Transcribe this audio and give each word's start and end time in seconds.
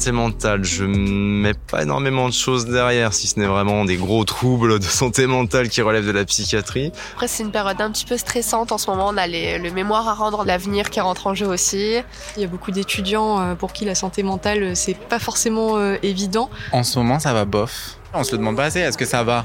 santé 0.00 0.12
mentale, 0.12 0.64
je 0.64 0.84
mets 0.86 1.52
pas 1.52 1.82
énormément 1.82 2.26
de 2.26 2.32
choses 2.32 2.64
derrière, 2.64 3.12
si 3.12 3.26
ce 3.26 3.38
n'est 3.38 3.46
vraiment 3.46 3.84
des 3.84 3.98
gros 3.98 4.24
troubles 4.24 4.78
de 4.78 4.84
santé 4.84 5.26
mentale 5.26 5.68
qui 5.68 5.82
relèvent 5.82 6.06
de 6.06 6.10
la 6.10 6.24
psychiatrie. 6.24 6.90
Après, 7.12 7.28
c'est 7.28 7.42
une 7.42 7.50
période 7.50 7.78
un 7.82 7.90
petit 7.90 8.06
peu 8.06 8.16
stressante 8.16 8.72
en 8.72 8.78
ce 8.78 8.90
moment. 8.90 9.08
On 9.08 9.18
a 9.18 9.26
le 9.26 9.70
mémoire 9.70 10.08
à 10.08 10.14
rendre, 10.14 10.46
l'avenir 10.46 10.88
qui 10.88 11.00
rentre 11.00 11.26
en 11.26 11.34
jeu 11.34 11.46
aussi. 11.46 11.96
Il 12.36 12.40
y 12.40 12.44
a 12.46 12.48
beaucoup 12.48 12.70
d'étudiants 12.70 13.40
euh, 13.40 13.54
pour 13.54 13.74
qui 13.74 13.84
la 13.84 13.94
santé 13.94 14.22
mentale, 14.22 14.62
euh, 14.62 14.74
c'est 14.74 14.94
pas 14.94 15.18
forcément 15.18 15.76
euh, 15.76 15.98
évident. 16.02 16.48
En 16.72 16.82
ce 16.82 16.98
moment, 16.98 17.18
ça 17.18 17.34
va 17.34 17.44
bof. 17.44 17.98
On 18.14 18.24
se 18.24 18.32
le 18.32 18.38
demande 18.38 18.56
pas 18.56 18.64
assez, 18.64 18.80
est-ce 18.80 18.96
que 18.96 19.04
ça 19.04 19.22
va? 19.22 19.44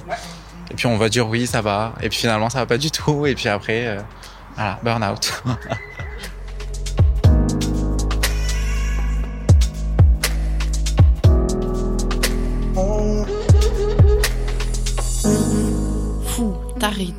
Et 0.72 0.74
puis 0.76 0.86
on 0.86 0.96
va 0.96 1.10
dire 1.10 1.28
oui, 1.28 1.48
ça 1.48 1.62
va. 1.62 1.96
Et 2.02 2.08
puis 2.08 2.20
finalement, 2.20 2.50
ça 2.50 2.60
va 2.60 2.66
pas 2.66 2.78
du 2.78 2.92
tout. 2.92 3.26
Et 3.26 3.36
puis 3.36 3.50
après, 3.50 3.98
voilà, 4.56 4.80
burn 4.82 5.04
out. 5.04 5.44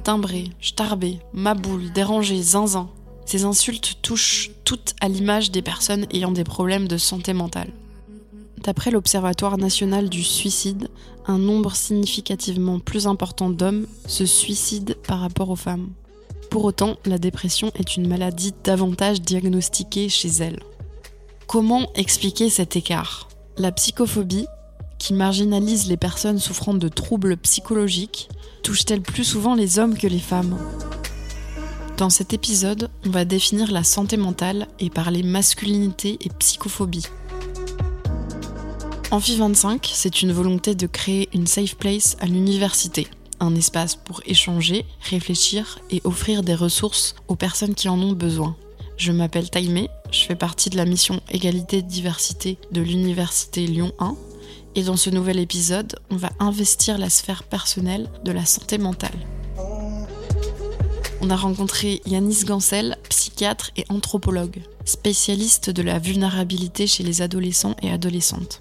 timbré, 0.02 0.50
starbé, 0.60 1.18
maboule, 1.32 1.92
dérangé, 1.92 2.40
zinzin. 2.42 2.88
Ces 3.26 3.44
insultes 3.44 3.98
touchent 4.02 4.50
toutes 4.64 4.94
à 5.00 5.08
l'image 5.08 5.50
des 5.50 5.62
personnes 5.62 6.06
ayant 6.12 6.32
des 6.32 6.44
problèmes 6.44 6.88
de 6.88 6.96
santé 6.96 7.32
mentale. 7.32 7.72
D'après 8.62 8.90
l'Observatoire 8.90 9.58
national 9.58 10.08
du 10.08 10.22
suicide, 10.22 10.88
un 11.26 11.38
nombre 11.38 11.74
significativement 11.74 12.78
plus 12.78 13.06
important 13.06 13.50
d'hommes 13.50 13.86
se 14.06 14.26
suicident 14.26 14.94
par 15.06 15.20
rapport 15.20 15.50
aux 15.50 15.56
femmes. 15.56 15.90
Pour 16.50 16.64
autant, 16.64 16.96
la 17.04 17.18
dépression 17.18 17.70
est 17.74 17.96
une 17.96 18.08
maladie 18.08 18.54
davantage 18.64 19.20
diagnostiquée 19.20 20.08
chez 20.08 20.28
elles. 20.28 20.62
Comment 21.46 21.92
expliquer 21.94 22.48
cet 22.48 22.76
écart? 22.76 23.28
La 23.58 23.72
psychophobie, 23.72 24.46
qui 25.06 25.14
marginalise 25.14 25.86
les 25.86 25.96
personnes 25.96 26.40
souffrant 26.40 26.74
de 26.74 26.88
troubles 26.88 27.36
psychologiques, 27.36 28.28
touche-t-elle 28.64 29.02
plus 29.02 29.22
souvent 29.22 29.54
les 29.54 29.78
hommes 29.78 29.96
que 29.96 30.08
les 30.08 30.18
femmes? 30.18 30.58
Dans 31.96 32.10
cet 32.10 32.32
épisode, 32.32 32.90
on 33.06 33.10
va 33.10 33.24
définir 33.24 33.70
la 33.70 33.84
santé 33.84 34.16
mentale 34.16 34.66
et 34.80 34.90
parler 34.90 35.22
masculinité 35.22 36.18
et 36.22 36.28
psychophobie. 36.40 37.06
Amphi 39.12 39.36
25, 39.36 39.88
c'est 39.94 40.22
une 40.22 40.32
volonté 40.32 40.74
de 40.74 40.88
créer 40.88 41.28
une 41.32 41.46
safe 41.46 41.76
place 41.76 42.16
à 42.18 42.26
l'université, 42.26 43.06
un 43.38 43.54
espace 43.54 43.94
pour 43.94 44.22
échanger, 44.26 44.84
réfléchir 45.02 45.78
et 45.88 46.00
offrir 46.02 46.42
des 46.42 46.56
ressources 46.56 47.14
aux 47.28 47.36
personnes 47.36 47.76
qui 47.76 47.88
en 47.88 48.02
ont 48.02 48.14
besoin. 48.14 48.56
Je 48.96 49.12
m'appelle 49.12 49.50
Taïmé, 49.50 49.88
je 50.10 50.24
fais 50.24 50.34
partie 50.34 50.68
de 50.68 50.76
la 50.76 50.84
mission 50.84 51.20
Égalité 51.30 51.82
Diversité 51.82 52.58
de 52.72 52.80
l'Université 52.80 53.68
Lyon 53.68 53.92
1 54.00 54.16
et 54.76 54.82
dans 54.82 54.96
ce 54.96 55.10
nouvel 55.10 55.40
épisode, 55.40 55.98
on 56.10 56.16
va 56.16 56.30
investir 56.38 56.98
la 56.98 57.08
sphère 57.10 57.42
personnelle 57.42 58.08
de 58.24 58.30
la 58.30 58.44
santé 58.44 58.76
mentale. 58.78 59.18
On 61.22 61.30
a 61.30 61.36
rencontré 61.36 62.02
Yanis 62.06 62.44
Gancel, 62.44 62.98
psychiatre 63.08 63.70
et 63.76 63.86
anthropologue, 63.88 64.60
spécialiste 64.84 65.70
de 65.70 65.82
la 65.82 65.98
vulnérabilité 65.98 66.86
chez 66.86 67.02
les 67.02 67.22
adolescents 67.22 67.74
et 67.82 67.90
adolescentes. 67.90 68.60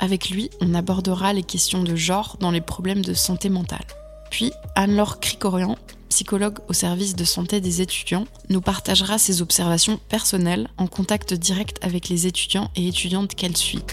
Avec 0.00 0.30
lui, 0.30 0.48
on 0.62 0.74
abordera 0.74 1.34
les 1.34 1.42
questions 1.42 1.84
de 1.84 1.94
genre 1.94 2.38
dans 2.40 2.50
les 2.50 2.62
problèmes 2.62 3.04
de 3.04 3.12
santé 3.12 3.50
mentale. 3.50 3.86
Puis, 4.30 4.52
Anne-Laure 4.76 5.20
Cricorian, 5.20 5.76
psychologue 6.08 6.58
au 6.68 6.72
service 6.72 7.14
de 7.14 7.24
santé 7.24 7.60
des 7.60 7.82
étudiants, 7.82 8.26
nous 8.48 8.62
partagera 8.62 9.18
ses 9.18 9.42
observations 9.42 10.00
personnelles 10.08 10.68
en 10.78 10.86
contact 10.86 11.34
direct 11.34 11.78
avec 11.82 12.08
les 12.08 12.26
étudiants 12.26 12.70
et 12.76 12.88
étudiantes 12.88 13.34
qu'elle 13.34 13.56
suit. 13.56 13.84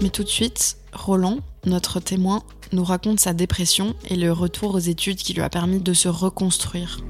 Mais 0.00 0.10
tout 0.10 0.24
de 0.24 0.28
suite, 0.28 0.76
Roland, 0.92 1.38
notre 1.64 2.00
témoin, 2.00 2.42
nous 2.72 2.84
raconte 2.84 3.20
sa 3.20 3.32
dépression 3.32 3.94
et 4.08 4.16
le 4.16 4.32
retour 4.32 4.74
aux 4.74 4.78
études 4.78 5.16
qui 5.16 5.34
lui 5.34 5.42
a 5.42 5.48
permis 5.48 5.80
de 5.80 5.92
se 5.92 6.08
reconstruire. 6.08 7.00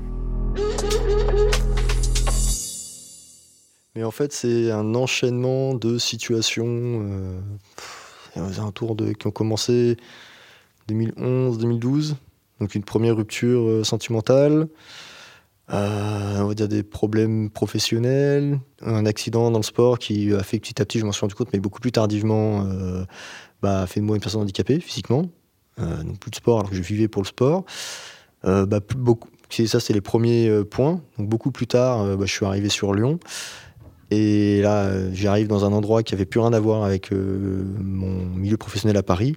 Mais 3.94 4.02
en 4.02 4.10
fait, 4.10 4.32
c'est 4.32 4.70
un 4.70 4.94
enchaînement 4.94 5.74
de 5.74 5.98
situations 5.98 6.66
euh, 6.66 7.40
qui 9.14 9.26
ont 9.26 9.30
commencé 9.30 9.96
2011-2012. 10.88 12.14
Donc 12.60 12.74
une 12.74 12.84
première 12.84 13.16
rupture 13.16 13.68
euh, 13.68 13.84
sentimentale, 13.84 14.68
euh, 15.72 16.40
on 16.40 16.46
va 16.46 16.54
dire 16.54 16.68
des 16.68 16.82
problèmes 16.82 17.48
professionnels, 17.48 18.60
un 18.82 19.06
accident 19.06 19.50
dans 19.50 19.58
le 19.58 19.64
sport 19.64 19.98
qui 19.98 20.32
a 20.34 20.42
fait 20.42 20.58
petit 20.58 20.80
à 20.80 20.84
petit, 20.84 20.98
je 20.98 21.06
m'en 21.06 21.12
suis 21.12 21.22
rendu 21.22 21.34
compte, 21.34 21.48
mais 21.52 21.58
beaucoup 21.58 21.80
plus 21.80 21.92
tardivement, 21.92 22.66
euh, 22.66 23.04
bah, 23.62 23.82
a 23.82 23.86
fait 23.86 24.00
de 24.00 24.04
moi 24.04 24.16
une 24.16 24.22
personne 24.22 24.42
handicapée 24.42 24.80
physiquement. 24.80 25.30
Euh, 25.80 26.02
donc 26.02 26.18
plus 26.18 26.30
de 26.30 26.36
sport 26.36 26.58
alors 26.58 26.70
que 26.70 26.76
je 26.76 26.82
vivais 26.82 27.08
pour 27.08 27.22
le 27.22 27.28
sport. 27.28 27.64
Bah, 28.42 28.80
beaucoup, 28.94 29.30
ça, 29.48 29.80
c'est 29.80 29.94
les 29.94 30.02
premiers 30.02 30.64
points. 30.64 31.00
Donc 31.18 31.30
beaucoup 31.30 31.50
plus 31.50 31.66
tard, 31.66 32.16
bah, 32.18 32.26
je 32.26 32.32
suis 32.32 32.44
arrivé 32.44 32.68
sur 32.68 32.92
Lyon. 32.92 33.18
Et 34.10 34.60
là, 34.60 34.90
j'arrive 35.14 35.48
dans 35.48 35.64
un 35.64 35.72
endroit 35.72 36.02
qui 36.02 36.14
avait 36.14 36.26
plus 36.26 36.40
rien 36.40 36.52
à 36.52 36.60
voir 36.60 36.84
avec 36.84 37.10
mon 37.10 38.26
milieu 38.36 38.58
professionnel 38.58 38.98
à 38.98 39.02
Paris 39.02 39.34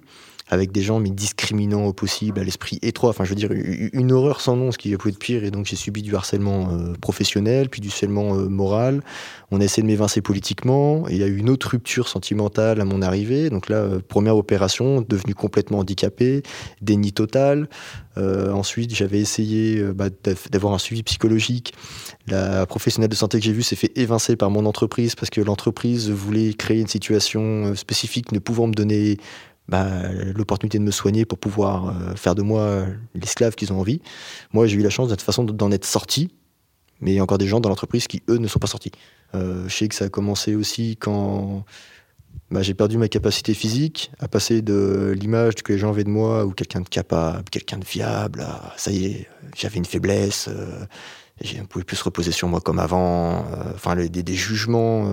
avec 0.50 0.72
des 0.72 0.82
gens 0.82 0.98
mais 0.98 1.10
discriminants 1.10 1.84
au 1.84 1.92
possible, 1.92 2.40
à 2.40 2.44
l'esprit 2.44 2.78
étroit. 2.82 3.10
Enfin, 3.10 3.24
je 3.24 3.30
veux 3.30 3.34
dire, 3.34 3.50
une 3.52 4.12
horreur 4.12 4.40
sans 4.40 4.56
nom, 4.56 4.72
ce 4.72 4.78
qui 4.78 4.92
a 4.94 4.98
pu 4.98 5.10
être 5.10 5.18
pire. 5.18 5.44
Et 5.44 5.50
donc, 5.50 5.66
j'ai 5.66 5.76
subi 5.76 6.02
du 6.02 6.14
harcèlement 6.16 6.70
euh, 6.70 6.94
professionnel, 7.00 7.68
puis 7.68 7.80
du 7.80 7.88
harcèlement 7.88 8.34
euh, 8.34 8.48
moral. 8.48 9.02
On 9.50 9.60
a 9.60 9.64
essayé 9.64 9.82
de 9.82 9.88
m'évincer 9.88 10.20
politiquement. 10.20 11.08
Et 11.08 11.12
il 11.12 11.18
y 11.18 11.22
a 11.22 11.26
eu 11.26 11.36
une 11.36 11.50
autre 11.50 11.68
rupture 11.70 12.08
sentimentale 12.08 12.80
à 12.80 12.84
mon 12.84 13.02
arrivée. 13.02 13.50
Donc 13.50 13.68
là, 13.68 13.76
euh, 13.76 14.00
première 14.06 14.36
opération, 14.36 15.04
devenu 15.06 15.34
complètement 15.34 15.80
handicapé, 15.80 16.42
déni 16.80 17.12
total. 17.12 17.68
ensuite, 18.16 18.92
j'avais 18.94 19.20
essayé 19.20 19.80
bah, 19.94 20.08
d'avoir 20.50 20.74
un 20.74 20.78
suivi 20.78 21.04
psychologique. 21.04 21.72
La 22.26 22.66
professionnelle 22.66 23.10
de 23.10 23.14
santé 23.14 23.38
que 23.38 23.44
j'ai 23.44 23.52
vue 23.52 23.62
s'est 23.62 23.76
fait 23.76 23.96
évincer 23.96 24.34
par 24.34 24.50
mon 24.50 24.66
entreprise 24.66 25.14
parce 25.14 25.30
que 25.30 25.40
l'entreprise 25.40 26.10
voulait 26.10 26.52
créer 26.54 26.80
une 26.80 26.88
situation 26.88 27.76
spécifique 27.76 28.32
ne 28.32 28.40
pouvant 28.40 28.66
me 28.66 28.74
donner 28.74 29.18
bah, 29.68 29.86
l'opportunité 30.34 30.78
de 30.78 30.84
me 30.84 30.90
soigner 30.90 31.24
pour 31.24 31.38
pouvoir 31.38 31.88
euh, 31.88 32.14
faire 32.14 32.34
de 32.34 32.42
moi 32.42 32.86
l'esclave 33.14 33.54
qu'ils 33.54 33.72
ont 33.72 33.80
envie. 33.80 34.00
Moi, 34.52 34.66
j'ai 34.66 34.76
eu 34.76 34.82
la 34.82 34.90
chance 34.90 35.08
de 35.08 35.14
toute 35.14 35.22
façon 35.22 35.44
d'en 35.44 35.70
être 35.70 35.84
sorti, 35.84 36.30
mais 37.00 37.12
il 37.12 37.14
y 37.14 37.18
a 37.18 37.22
encore 37.22 37.38
des 37.38 37.46
gens 37.46 37.60
dans 37.60 37.68
l'entreprise 37.68 38.06
qui, 38.06 38.22
eux, 38.28 38.38
ne 38.38 38.48
sont 38.48 38.58
pas 38.58 38.66
sortis. 38.66 38.92
Euh, 39.34 39.68
je 39.68 39.74
sais 39.74 39.88
que 39.88 39.94
ça 39.94 40.06
a 40.06 40.08
commencé 40.08 40.54
aussi 40.54 40.96
quand 40.96 41.64
bah, 42.50 42.62
j'ai 42.62 42.72
perdu 42.72 42.96
ma 42.96 43.08
capacité 43.08 43.52
physique, 43.52 44.10
à 44.18 44.28
passer 44.28 44.62
de 44.62 45.14
l'image 45.18 45.56
que 45.56 45.72
les 45.72 45.78
gens 45.78 45.90
avaient 45.90 46.04
de 46.04 46.08
moi, 46.08 46.46
ou 46.46 46.52
quelqu'un 46.52 46.80
de 46.80 46.88
capable, 46.88 47.44
quelqu'un 47.50 47.78
de 47.78 47.84
fiable, 47.84 48.46
ça 48.76 48.90
y 48.90 49.04
est, 49.04 49.28
j'avais 49.54 49.76
une 49.76 49.84
faiblesse, 49.84 50.48
euh, 50.48 50.86
je 51.42 51.58
ne 51.58 51.64
pouvais 51.64 51.84
plus 51.84 51.96
se 51.96 52.04
reposer 52.04 52.32
sur 52.32 52.48
moi 52.48 52.60
comme 52.60 52.78
avant, 52.78 53.44
euh, 53.52 53.74
enfin, 53.74 53.96
des, 53.96 54.08
des, 54.08 54.34
jugements 54.34 55.12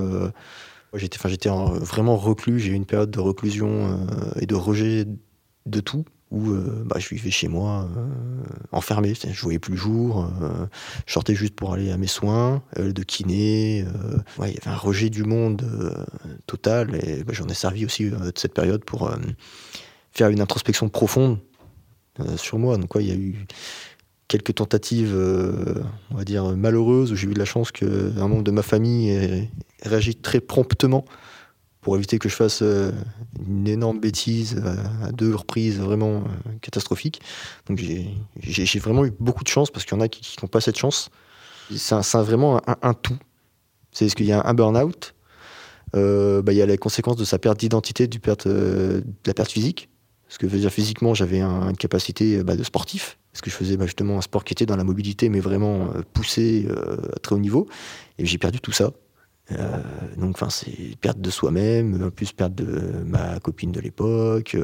J'étais, 0.98 1.18
enfin, 1.18 1.30
j'étais 1.30 1.50
vraiment 1.50 2.18
reclus. 2.18 2.60
J'ai 2.60 2.72
eu 2.72 2.76
une 2.76 2.86
période 2.86 3.12
de 3.12 3.20
reclusion 3.20 3.88
euh, 3.88 4.40
et 4.40 4.46
de 4.46 4.56
rejet 4.56 5.06
de 5.66 5.80
tout 5.80 6.06
où 6.32 6.50
euh, 6.50 6.84
bah, 6.86 6.98
je 7.00 7.08
vivais 7.10 7.30
chez 7.30 7.48
moi, 7.48 7.88
euh, 7.96 8.08
enfermé. 8.72 9.14
Je 9.14 9.42
voyais 9.42 9.60
plus 9.60 9.74
le 9.74 9.78
jour. 9.78 10.30
je 11.06 11.14
sortais 11.14 11.36
juste 11.36 11.56
pour 11.56 11.74
aller 11.74 11.92
à 11.92 11.98
mes 11.98 12.08
soins, 12.08 12.62
de 12.78 13.04
kiné. 13.04 13.86
il 14.40 14.44
y 14.44 14.58
avait 14.58 14.68
un 14.68 14.76
rejet 14.76 15.10
du 15.10 15.24
monde 15.24 15.64
total. 16.48 16.96
Et 17.04 17.24
bah, 17.24 17.34
j'en 17.34 17.48
ai 17.48 17.54
servi 17.54 17.86
aussi 17.86 18.10
de 18.10 18.32
cette 18.36 18.54
période 18.54 18.84
pour 18.84 19.12
faire 20.12 20.30
une 20.30 20.42
introspection 20.42 20.90
profonde 20.90 21.40
sur 22.38 22.58
moi. 22.58 22.78
Donc, 22.78 22.92
il 22.96 23.08
y 23.08 23.12
a 23.12 23.16
eu 23.16 23.46
quelques 24.28 24.56
tentatives, 24.56 25.16
on 26.12 26.16
va 26.16 26.24
dire, 26.26 26.58
malheureuses, 26.58 27.12
où 27.12 27.16
j'ai 27.16 27.28
eu 27.28 27.34
de 27.34 27.40
la 27.40 27.46
chance 27.46 27.72
qu'un 27.72 28.28
membre 28.28 28.44
de 28.44 28.52
ma 28.52 28.64
famille 28.64 29.48
réagi 29.88 30.16
très 30.16 30.40
promptement 30.40 31.06
pour 31.82 31.96
éviter 31.96 32.18
que 32.18 32.30
je 32.30 32.36
fasse 32.36 32.62
euh, 32.64 32.92
une 33.48 33.68
énorme 33.68 34.00
bêtise 34.00 34.62
à 35.04 35.12
deux 35.12 35.36
reprises 35.36 35.80
vraiment 35.80 36.18
euh, 36.18 36.52
catastrophiques. 36.62 37.22
Donc 37.68 37.80
j'ai 37.80 38.80
vraiment 38.80 39.06
eu 39.06 39.12
beaucoup 39.20 39.44
de 39.44 39.50
chance 39.50 39.70
parce 39.70 39.86
qu'il 39.86 39.96
y 39.96 40.00
en 40.00 40.04
a 40.04 40.08
qui 40.08 40.36
n'ont 40.42 40.48
pas 40.48 40.62
cette 40.62 40.78
chance. 40.78 41.10
C'est 41.76 41.96
vraiment 42.18 42.62
un, 42.82 42.94
tout. 42.94 43.18
C'est 43.92 44.10
ce 44.10 44.16
qu'il 44.16 44.26
y 44.26 44.32
a 44.32 44.46
un 44.46 44.54
burn-out, 44.54 45.16
bah, 45.94 46.52
il 46.52 46.56
y 46.56 46.62
a 46.62 46.66
les 46.66 46.78
conséquences 46.78 47.16
de 47.16 47.26
sa 47.26 47.40
perte 47.40 47.60
d'identité, 47.60 48.08
du 48.08 48.20
de 48.20 49.04
la 49.26 49.34
perte 49.34 49.52
physique. 49.52 49.90
Parce 50.28 50.38
que 50.38 50.48
dire, 50.48 50.72
physiquement, 50.72 51.14
j'avais 51.14 51.42
une 51.42 51.78
capacité 51.78 52.44
bah, 52.44 52.56
de 52.56 52.64
sportif, 52.64 53.18
parce 53.32 53.42
que 53.42 53.50
je 53.50 53.56
faisais 53.56 53.78
bah, 53.78 53.86
justement 53.86 54.18
un 54.18 54.22
sport 54.22 54.44
qui 54.44 54.54
était 54.54 54.66
dans 54.66 54.76
la 54.76 54.84
mobilité, 54.84 55.30
mais 55.30 55.40
vraiment 55.40 55.90
euh, 55.96 56.02
poussé 56.14 56.66
euh, 56.70 56.98
à 57.16 57.20
très 57.20 57.36
haut 57.36 57.40
niveau. 57.40 57.68
Et 58.18 58.26
j'ai 58.26 58.38
perdu 58.38 58.60
tout 58.60 58.72
ça. 58.72 58.92
Euh, 59.52 59.78
donc, 60.18 60.36
enfin, 60.36 60.50
c'est 60.50 60.98
perte 61.02 61.20
de 61.20 61.30
soi-même, 61.30 62.04
en 62.04 62.10
plus 62.10 62.32
perte 62.34 62.56
de 62.56 63.04
ma 63.04 63.40
copine 63.40 63.72
de 63.72 63.80
l'époque. 63.80 64.58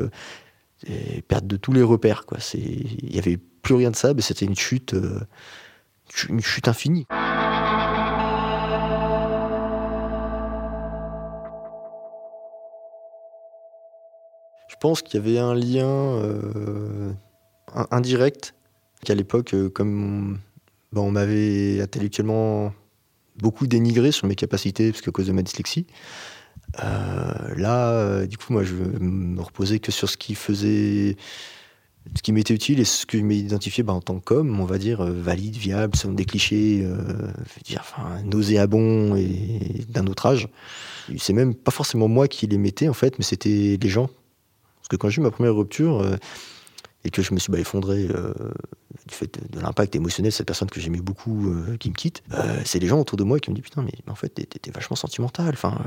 Et 0.87 1.21
perte 1.21 1.45
de 1.45 1.57
tous 1.57 1.73
les 1.73 1.83
repères. 1.83 2.25
Il 2.55 3.09
n'y 3.11 3.19
avait 3.19 3.37
plus 3.37 3.75
rien 3.75 3.91
de 3.91 3.95
ça, 3.95 4.13
mais 4.13 4.21
c'était 4.21 4.45
une 4.45 4.55
chute, 4.55 4.93
euh, 4.93 5.19
une 6.29 6.41
chute 6.41 6.67
infinie. 6.67 7.05
Je 14.67 14.75
pense 14.79 15.03
qu'il 15.03 15.19
y 15.19 15.23
avait 15.23 15.37
un 15.37 15.53
lien 15.53 15.85
euh, 15.85 17.11
indirect, 17.91 18.55
qu'à 19.05 19.13
l'époque, 19.13 19.53
euh, 19.53 19.69
comme 19.69 20.39
ben, 20.91 21.01
on 21.01 21.11
m'avait 21.11 21.81
intellectuellement 21.81 22.73
beaucoup 23.41 23.67
dénigré 23.67 24.11
sur 24.11 24.27
mes 24.27 24.35
capacités, 24.35 24.91
parce 24.91 25.01
qu'à 25.01 25.11
cause 25.11 25.27
de 25.27 25.31
ma 25.31 25.41
dyslexie, 25.41 25.87
euh, 26.83 27.55
là, 27.55 28.25
du 28.25 28.37
coup, 28.37 28.53
moi, 28.53 28.63
je 28.63 28.75
me 28.75 29.41
reposais 29.41 29.79
que 29.79 29.91
sur 29.91 30.09
ce 30.09 30.17
qui 30.17 30.35
faisait, 30.35 31.17
ce 32.15 32.21
qui 32.21 32.31
m'était 32.31 32.53
utile 32.53 32.79
et 32.79 32.85
ce 32.85 33.05
que 33.05 33.17
je 33.17 33.23
m'identifiais 33.23 33.83
ben, 33.83 33.93
en 33.93 34.01
tant 34.01 34.19
qu'homme, 34.19 34.59
on 34.59 34.65
va 34.65 34.77
dire, 34.77 35.03
valide, 35.03 35.55
viable, 35.55 35.95
selon 35.95 36.13
des 36.13 36.25
clichés, 36.25 36.87
dire, 37.65 37.81
enfin, 37.81 38.21
nauséabond 38.23 39.15
et 39.15 39.85
d'un 39.89 40.07
autre 40.07 40.25
âge. 40.27 40.47
C'est 41.17 41.33
même 41.33 41.55
pas 41.55 41.71
forcément 41.71 42.07
moi 42.07 42.27
qui 42.27 42.47
les 42.47 42.57
mettais, 42.57 42.87
en 42.87 42.93
fait, 42.93 43.19
mais 43.19 43.25
c'était 43.25 43.77
les 43.81 43.89
gens 43.89 44.09
que 44.91 44.97
quand 44.97 45.09
j'ai 45.09 45.21
eu 45.21 45.23
ma 45.23 45.31
première 45.31 45.55
rupture 45.55 46.01
euh, 46.01 46.17
et 47.03 47.09
que 47.09 47.21
je 47.21 47.33
me 47.33 47.39
suis 47.39 47.53
effondré 47.55 48.07
euh, 48.09 48.33
du 49.07 49.15
fait 49.15 49.31
de, 49.51 49.59
l'impact 49.59 49.95
émotionnel 49.95 50.31
de 50.31 50.35
cette 50.35 50.45
personne 50.45 50.69
que 50.69 50.79
j'aimais 50.79 51.01
beaucoup 51.01 51.49
euh, 51.49 51.77
qui 51.77 51.89
me 51.89 51.95
quitte, 51.95 52.23
c'est 52.65 52.79
les 52.79 52.87
gens 52.87 52.99
autour 52.99 53.17
de 53.17 53.23
moi 53.23 53.39
qui 53.39 53.49
me 53.49 53.55
disent 53.55 53.63
putain 53.63 53.81
mais, 53.81 53.93
en 54.07 54.15
fait 54.15 54.29
t'es, 54.29 54.71
vachement 54.71 54.95
sentimental, 54.95 55.51
enfin 55.53 55.79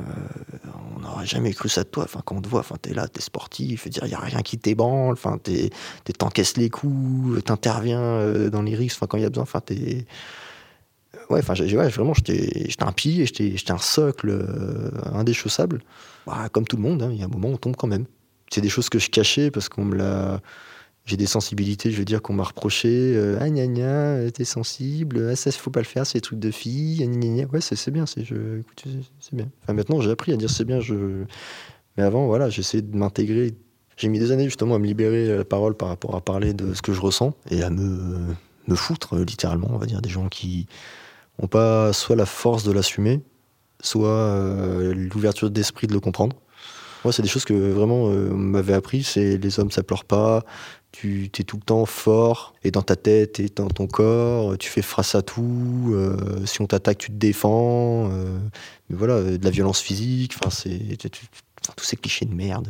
on 0.96 1.00
n'aurait 1.00 1.26
jamais 1.26 1.52
cru 1.52 1.68
ça 1.68 1.84
de 1.84 1.88
toi, 1.88 2.04
enfin 2.04 2.20
quand 2.24 2.36
on 2.36 2.40
te 2.40 2.48
voit, 2.48 2.60
enfin 2.60 2.76
t'es 2.80 2.94
là, 2.94 3.08
t'es 3.08 3.20
sportif, 3.20 3.88
dire 3.88 4.06
y 4.06 4.14
a 4.14 4.18
rien 4.18 4.42
qui 4.42 4.58
t'ébranle, 4.58 5.12
enfin 5.12 5.38
t'es, 5.42 5.70
t'encaisses 6.18 6.56
les 6.56 6.70
coups, 6.70 7.42
t'interviens 7.44 8.48
dans 8.50 8.62
les 8.62 8.74
risques, 8.74 8.96
enfin 8.96 9.06
quand 9.06 9.18
il 9.18 9.22
y 9.22 9.26
a 9.26 9.30
besoin, 9.30 9.44
enfin 9.44 9.60
t'es 9.60 10.06
ouais, 11.30 11.38
enfin, 11.38 11.54
ouais, 11.54 11.88
vraiment, 11.88 12.14
j'étais, 12.14 12.68
un 12.80 12.92
pilier, 12.92 13.26
j'étais, 13.26 13.70
un 13.70 13.78
socle 13.78 14.46
indéchaussable. 15.12 15.82
Bah, 16.26 16.48
comme 16.50 16.66
tout 16.66 16.76
le 16.76 16.82
monde, 16.82 17.02
hein, 17.02 17.10
il 17.12 17.18
y 17.18 17.22
a 17.22 17.26
un 17.26 17.28
moment 17.28 17.48
on 17.48 17.56
tombe 17.56 17.76
quand 17.76 17.86
même 17.86 18.06
c'est 18.54 18.60
des 18.60 18.68
choses 18.68 18.88
que 18.88 18.98
je 18.98 19.10
cachais 19.10 19.50
parce 19.50 19.68
qu'on 19.68 19.84
me 19.84 19.96
l'a. 19.96 20.40
J'ai 21.06 21.18
des 21.18 21.26
sensibilités, 21.26 21.90
je 21.90 21.98
veux 21.98 22.04
dire, 22.06 22.22
qu'on 22.22 22.32
m'a 22.32 22.44
reproché. 22.44 22.88
Euh, 22.88 23.36
ah, 23.40 23.50
gna 23.50 23.66
gna, 23.66 24.30
t'es 24.30 24.44
sensible. 24.44 25.28
Ah, 25.30 25.36
ça, 25.36 25.50
faut 25.52 25.70
pas 25.70 25.80
le 25.80 25.86
faire, 25.86 26.06
c'est 26.06 26.18
des 26.18 26.22
trucs 26.22 26.38
de 26.38 26.50
filles. 26.50 27.06
Gna 27.06 27.42
gna. 27.42 27.46
Ouais, 27.52 27.60
c'est 27.60 27.90
bien, 27.90 28.06
c'est 28.06 28.22
bien. 29.32 29.48
Enfin, 29.62 29.74
maintenant, 29.74 30.00
j'ai 30.00 30.10
appris 30.10 30.32
à 30.32 30.36
dire 30.36 30.48
c'est 30.48 30.64
bien. 30.64 30.80
Je... 30.80 31.24
Mais 31.96 32.02
avant, 32.02 32.26
voilà, 32.26 32.48
j'essayais 32.48 32.82
de 32.82 32.96
m'intégrer. 32.96 33.54
J'ai 33.96 34.08
mis 34.08 34.18
des 34.18 34.32
années, 34.32 34.44
justement, 34.44 34.74
à 34.74 34.78
me 34.78 34.86
libérer 34.86 35.36
la 35.36 35.44
parole 35.44 35.76
par 35.76 35.88
rapport 35.88 36.16
à 36.16 36.20
parler 36.22 36.54
de 36.54 36.72
ce 36.72 36.82
que 36.82 36.92
je 36.92 37.00
ressens 37.00 37.34
et 37.50 37.62
à 37.62 37.70
me, 37.70 38.34
me 38.66 38.74
foutre, 38.74 39.16
littéralement, 39.16 39.68
on 39.72 39.78
va 39.78 39.86
dire, 39.86 40.00
des 40.00 40.08
gens 40.08 40.28
qui 40.28 40.66
n'ont 41.40 41.48
pas 41.48 41.92
soit 41.92 42.16
la 42.16 42.26
force 42.26 42.64
de 42.64 42.72
l'assumer, 42.72 43.20
soit 43.80 44.08
euh, 44.08 44.94
l'ouverture 44.94 45.50
d'esprit 45.50 45.86
de 45.86 45.92
le 45.92 46.00
comprendre. 46.00 46.36
Moi, 47.04 47.12
c'est 47.12 47.22
des 47.22 47.28
choses 47.28 47.44
que 47.44 47.52
vraiment 47.52 48.08
euh, 48.08 48.30
on 48.32 48.36
m'avait 48.36 48.72
appris. 48.72 49.02
C'est 49.02 49.36
les 49.36 49.60
hommes, 49.60 49.70
ça 49.70 49.82
pleure 49.82 50.04
pas. 50.04 50.42
Tu 50.90 51.24
es 51.38 51.42
tout 51.42 51.56
le 51.56 51.62
temps 51.62 51.84
fort 51.86 52.54
et 52.62 52.70
dans 52.70 52.82
ta 52.82 52.96
tête 52.96 53.40
et 53.40 53.48
dans 53.54 53.68
ton 53.68 53.86
corps. 53.86 54.56
Tu 54.58 54.70
fais 54.70 54.80
face 54.80 55.14
à 55.14 55.22
tout. 55.22 55.90
Euh, 55.92 56.16
si 56.46 56.62
on 56.62 56.66
t'attaque, 56.66 56.98
tu 56.98 57.08
te 57.08 57.16
défends. 57.16 58.08
Euh, 58.10 58.38
mais 58.88 58.96
voilà, 58.96 59.22
de 59.22 59.44
la 59.44 59.50
violence 59.50 59.80
physique. 59.80 60.34
Enfin, 60.42 60.70
tous 61.76 61.84
ces 61.84 61.96
clichés 61.96 62.24
de 62.24 62.34
merde. 62.34 62.68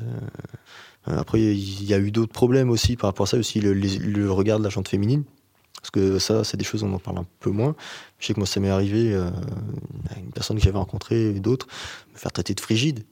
Après, 1.07 1.41
il 1.41 1.85
y 1.85 1.93
a 1.93 1.99
eu 1.99 2.11
d'autres 2.11 2.33
problèmes 2.33 2.71
aussi 2.71 2.97
par 2.97 3.11
rapport 3.11 3.25
à 3.25 3.27
ça 3.27 3.37
aussi 3.37 3.61
le, 3.61 4.31
regard 4.31 4.59
de 4.59 4.65
la 4.65 4.71
jante 4.71 4.89
féminine. 4.89 5.25
Parce 5.81 5.91
que 5.91 6.19
ça, 6.19 6.45
c'est 6.45 6.57
des 6.57 6.65
choses 6.65 6.83
on 6.83 6.93
en 6.95 6.99
parle 6.99 7.19
un 7.19 7.27
peu 7.41 7.51
moins. 7.51 7.77
Je 8.19 8.27
sais 8.27 8.35
que 8.35 8.41
moi, 8.41 8.47
ça 8.47 8.59
m'est 8.59 8.71
arrivé 8.71 9.15
à 9.15 10.19
une 10.19 10.33
personne 10.33 10.57
que 10.57 10.63
j'avais 10.63 10.79
rencontrée 10.79 11.27
et 11.27 11.41
d'autres, 11.41 11.67
me 12.15 12.19
faire 12.19 12.33
traiter 12.33 12.55
de 12.55 12.61
frigide. 12.61 13.05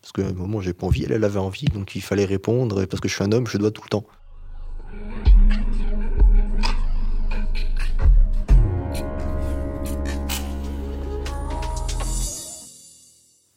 Parce 0.00 0.12
qu'à 0.12 0.26
un 0.26 0.32
moment, 0.32 0.60
j'ai 0.60 0.72
pas 0.72 0.86
envie, 0.86 1.04
elle, 1.04 1.24
avait 1.24 1.38
envie, 1.38 1.66
donc 1.66 1.94
il 1.94 2.00
fallait 2.00 2.24
répondre. 2.24 2.82
Et 2.82 2.86
parce 2.86 3.00
que 3.00 3.08
je 3.08 3.14
suis 3.14 3.24
un 3.24 3.32
homme, 3.32 3.46
je 3.46 3.58
dois 3.58 3.70
tout 3.70 3.82
le 3.84 3.88
temps. 3.88 4.06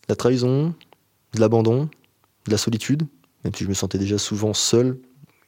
La 0.09 0.15
trahison, 0.15 0.75
de 1.33 1.39
l'abandon, 1.39 1.89
de 2.45 2.51
la 2.51 2.57
solitude, 2.57 3.07
même 3.43 3.55
si 3.55 3.63
je 3.63 3.69
me 3.69 3.73
sentais 3.73 3.97
déjà 3.97 4.17
souvent 4.17 4.53
seul, 4.53 4.99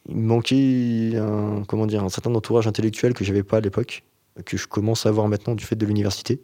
il 0.08 0.16
me 0.16 0.28
manquait 0.28 1.18
un, 1.18 1.64
comment 1.68 1.84
un 1.84 2.10
certain 2.10 2.34
entourage 2.34 2.68
intellectuel 2.68 3.14
que 3.14 3.26
j'avais 3.26 3.44
pas 3.44 3.58
à 3.58 3.62
l'époque, 3.62 4.04
que 4.46 4.56
je 4.56 4.68
commence 4.68 5.06
à 5.06 5.10
avoir 5.10 5.28
maintenant 5.28 5.56
du 5.56 5.66
fait 5.66 5.76
de 5.76 5.86
l'université 5.86 6.42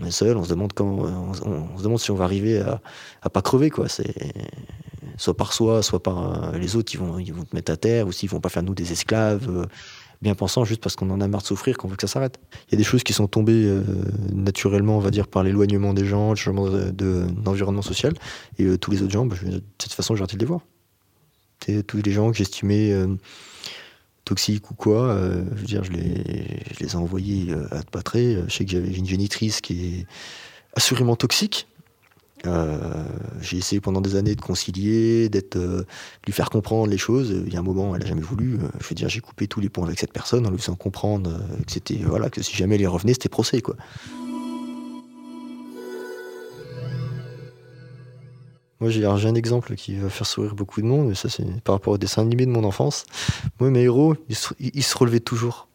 on 0.00 0.06
est 0.06 0.10
seul, 0.10 0.36
on 0.36 0.44
se 0.44 0.50
demande 0.50 0.72
quand, 0.72 0.86
on, 0.86 1.34
se 1.34 1.82
demande 1.82 1.98
si 1.98 2.10
on 2.10 2.16
va 2.16 2.24
arriver 2.24 2.60
à, 2.60 2.80
à 3.22 3.30
pas 3.30 3.42
crever 3.42 3.70
quoi. 3.70 3.88
C'est 3.88 4.14
soit 5.16 5.36
par 5.36 5.52
soi, 5.52 5.82
soit 5.82 6.02
par 6.02 6.54
euh, 6.54 6.58
les 6.58 6.76
autres, 6.76 6.92
ils 6.94 6.98
vont, 6.98 7.18
ils 7.18 7.32
vont 7.32 7.44
te 7.44 7.54
mettre 7.54 7.72
à 7.72 7.76
terre, 7.76 8.06
ou 8.06 8.12
s'ils 8.12 8.28
vont 8.28 8.40
pas 8.40 8.48
faire 8.48 8.62
nous 8.62 8.74
des 8.74 8.92
esclaves, 8.92 9.48
euh, 9.48 9.66
bien 10.22 10.34
pensant 10.34 10.64
juste 10.64 10.80
parce 10.80 10.96
qu'on 10.96 11.10
en 11.10 11.20
a 11.20 11.28
marre 11.28 11.42
de 11.42 11.46
souffrir, 11.46 11.76
qu'on 11.76 11.88
veut 11.88 11.96
que 11.96 12.06
ça 12.06 12.12
s'arrête. 12.12 12.38
Il 12.68 12.72
y 12.72 12.74
a 12.74 12.78
des 12.78 12.84
choses 12.84 13.02
qui 13.02 13.12
sont 13.12 13.26
tombées 13.26 13.64
euh, 13.66 13.82
naturellement, 14.32 14.96
on 14.96 15.00
va 15.00 15.10
dire, 15.10 15.28
par 15.28 15.42
l'éloignement 15.42 15.94
des 15.94 16.06
gens, 16.06 16.30
le 16.30 16.36
changement 16.36 16.68
d'environnement 16.68 17.80
de, 17.80 17.84
social, 17.84 18.14
et 18.58 18.78
tous 18.78 18.90
les 18.90 19.02
autres 19.02 19.12
gens, 19.12 19.26
bah, 19.26 19.36
de 19.44 19.62
cette 19.78 19.92
façon, 19.92 20.14
j'ai 20.14 20.22
arrêté 20.22 20.36
de 20.36 20.40
les 20.40 20.46
voir. 20.46 20.60
tous 21.86 22.02
les 22.02 22.12
gens 22.12 22.30
que 22.30 22.36
j'estimais 22.36 22.92
toxiques 24.24 24.70
ou 24.70 24.74
quoi, 24.74 25.08
euh, 25.08 25.44
je 25.54 25.60
veux 25.60 25.66
dire, 25.66 25.84
je 25.84 25.92
les, 25.92 26.92
ai 26.92 26.96
envoyés 26.96 27.52
euh, 27.52 27.66
à 27.70 27.82
Patré. 27.82 28.38
Je 28.48 28.54
sais 28.54 28.64
que 28.64 28.70
j'avais 28.70 28.92
une 28.92 29.06
génitrice 29.06 29.60
qui 29.60 29.86
est 29.86 30.06
assurément 30.76 31.16
toxique. 31.16 31.68
Euh, 32.46 33.06
j'ai 33.40 33.56
essayé 33.56 33.80
pendant 33.80 34.02
des 34.02 34.16
années 34.16 34.34
de 34.34 34.40
concilier, 34.40 35.30
d'être, 35.30 35.58
lui 36.26 36.32
faire 36.32 36.50
comprendre 36.50 36.90
les 36.90 36.98
choses. 36.98 37.42
Il 37.46 37.52
y 37.52 37.56
a 37.56 37.60
un 37.60 37.62
moment, 37.62 37.96
elle 37.96 38.02
a 38.02 38.06
jamais 38.06 38.20
voulu. 38.20 38.58
je 38.80 38.88
veux 38.88 38.94
dire, 38.94 39.08
j'ai 39.08 39.20
coupé 39.20 39.46
tous 39.46 39.60
les 39.60 39.70
ponts 39.70 39.84
avec 39.84 39.98
cette 39.98 40.12
personne 40.12 40.46
en 40.46 40.50
lui 40.50 40.58
faisant 40.58 40.74
comprendre 40.74 41.38
que 41.66 41.72
c'était, 41.72 41.96
voilà, 41.96 42.28
que 42.28 42.42
si 42.42 42.54
jamais 42.54 42.76
elle 42.76 42.88
revenait, 42.88 43.14
c'était 43.14 43.30
procès, 43.30 43.62
quoi. 43.62 43.76
Moi, 48.80 48.90
j'ai 48.90 49.04
un 49.04 49.34
exemple 49.34 49.76
qui 49.76 49.96
va 49.96 50.10
faire 50.10 50.26
sourire 50.26 50.54
beaucoup 50.54 50.82
de 50.82 50.86
monde, 50.86 51.08
mais 51.08 51.14
ça, 51.14 51.28
c'est 51.28 51.44
par 51.62 51.76
rapport 51.76 51.92
au 51.92 51.98
dessin 51.98 52.22
animé 52.22 52.44
de 52.44 52.50
mon 52.50 52.64
enfance. 52.64 53.04
Moi, 53.60 53.70
mes 53.70 53.82
héros, 53.82 54.16
ils 54.28 54.34
se, 54.82 54.98
relevaient 54.98 55.20
toujours. 55.20 55.68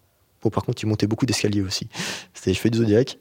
Bon, 0.44 0.50
par 0.50 0.64
contre, 0.64 0.84
ils 0.84 0.88
montaient 0.88 1.08
beaucoup 1.08 1.26
d'escaliers 1.26 1.62
aussi. 1.62 1.88
C'était 2.34 2.52
les 2.52 2.54
cheveux 2.56 2.70
du 2.70 2.78
zodiaque. 2.78 3.18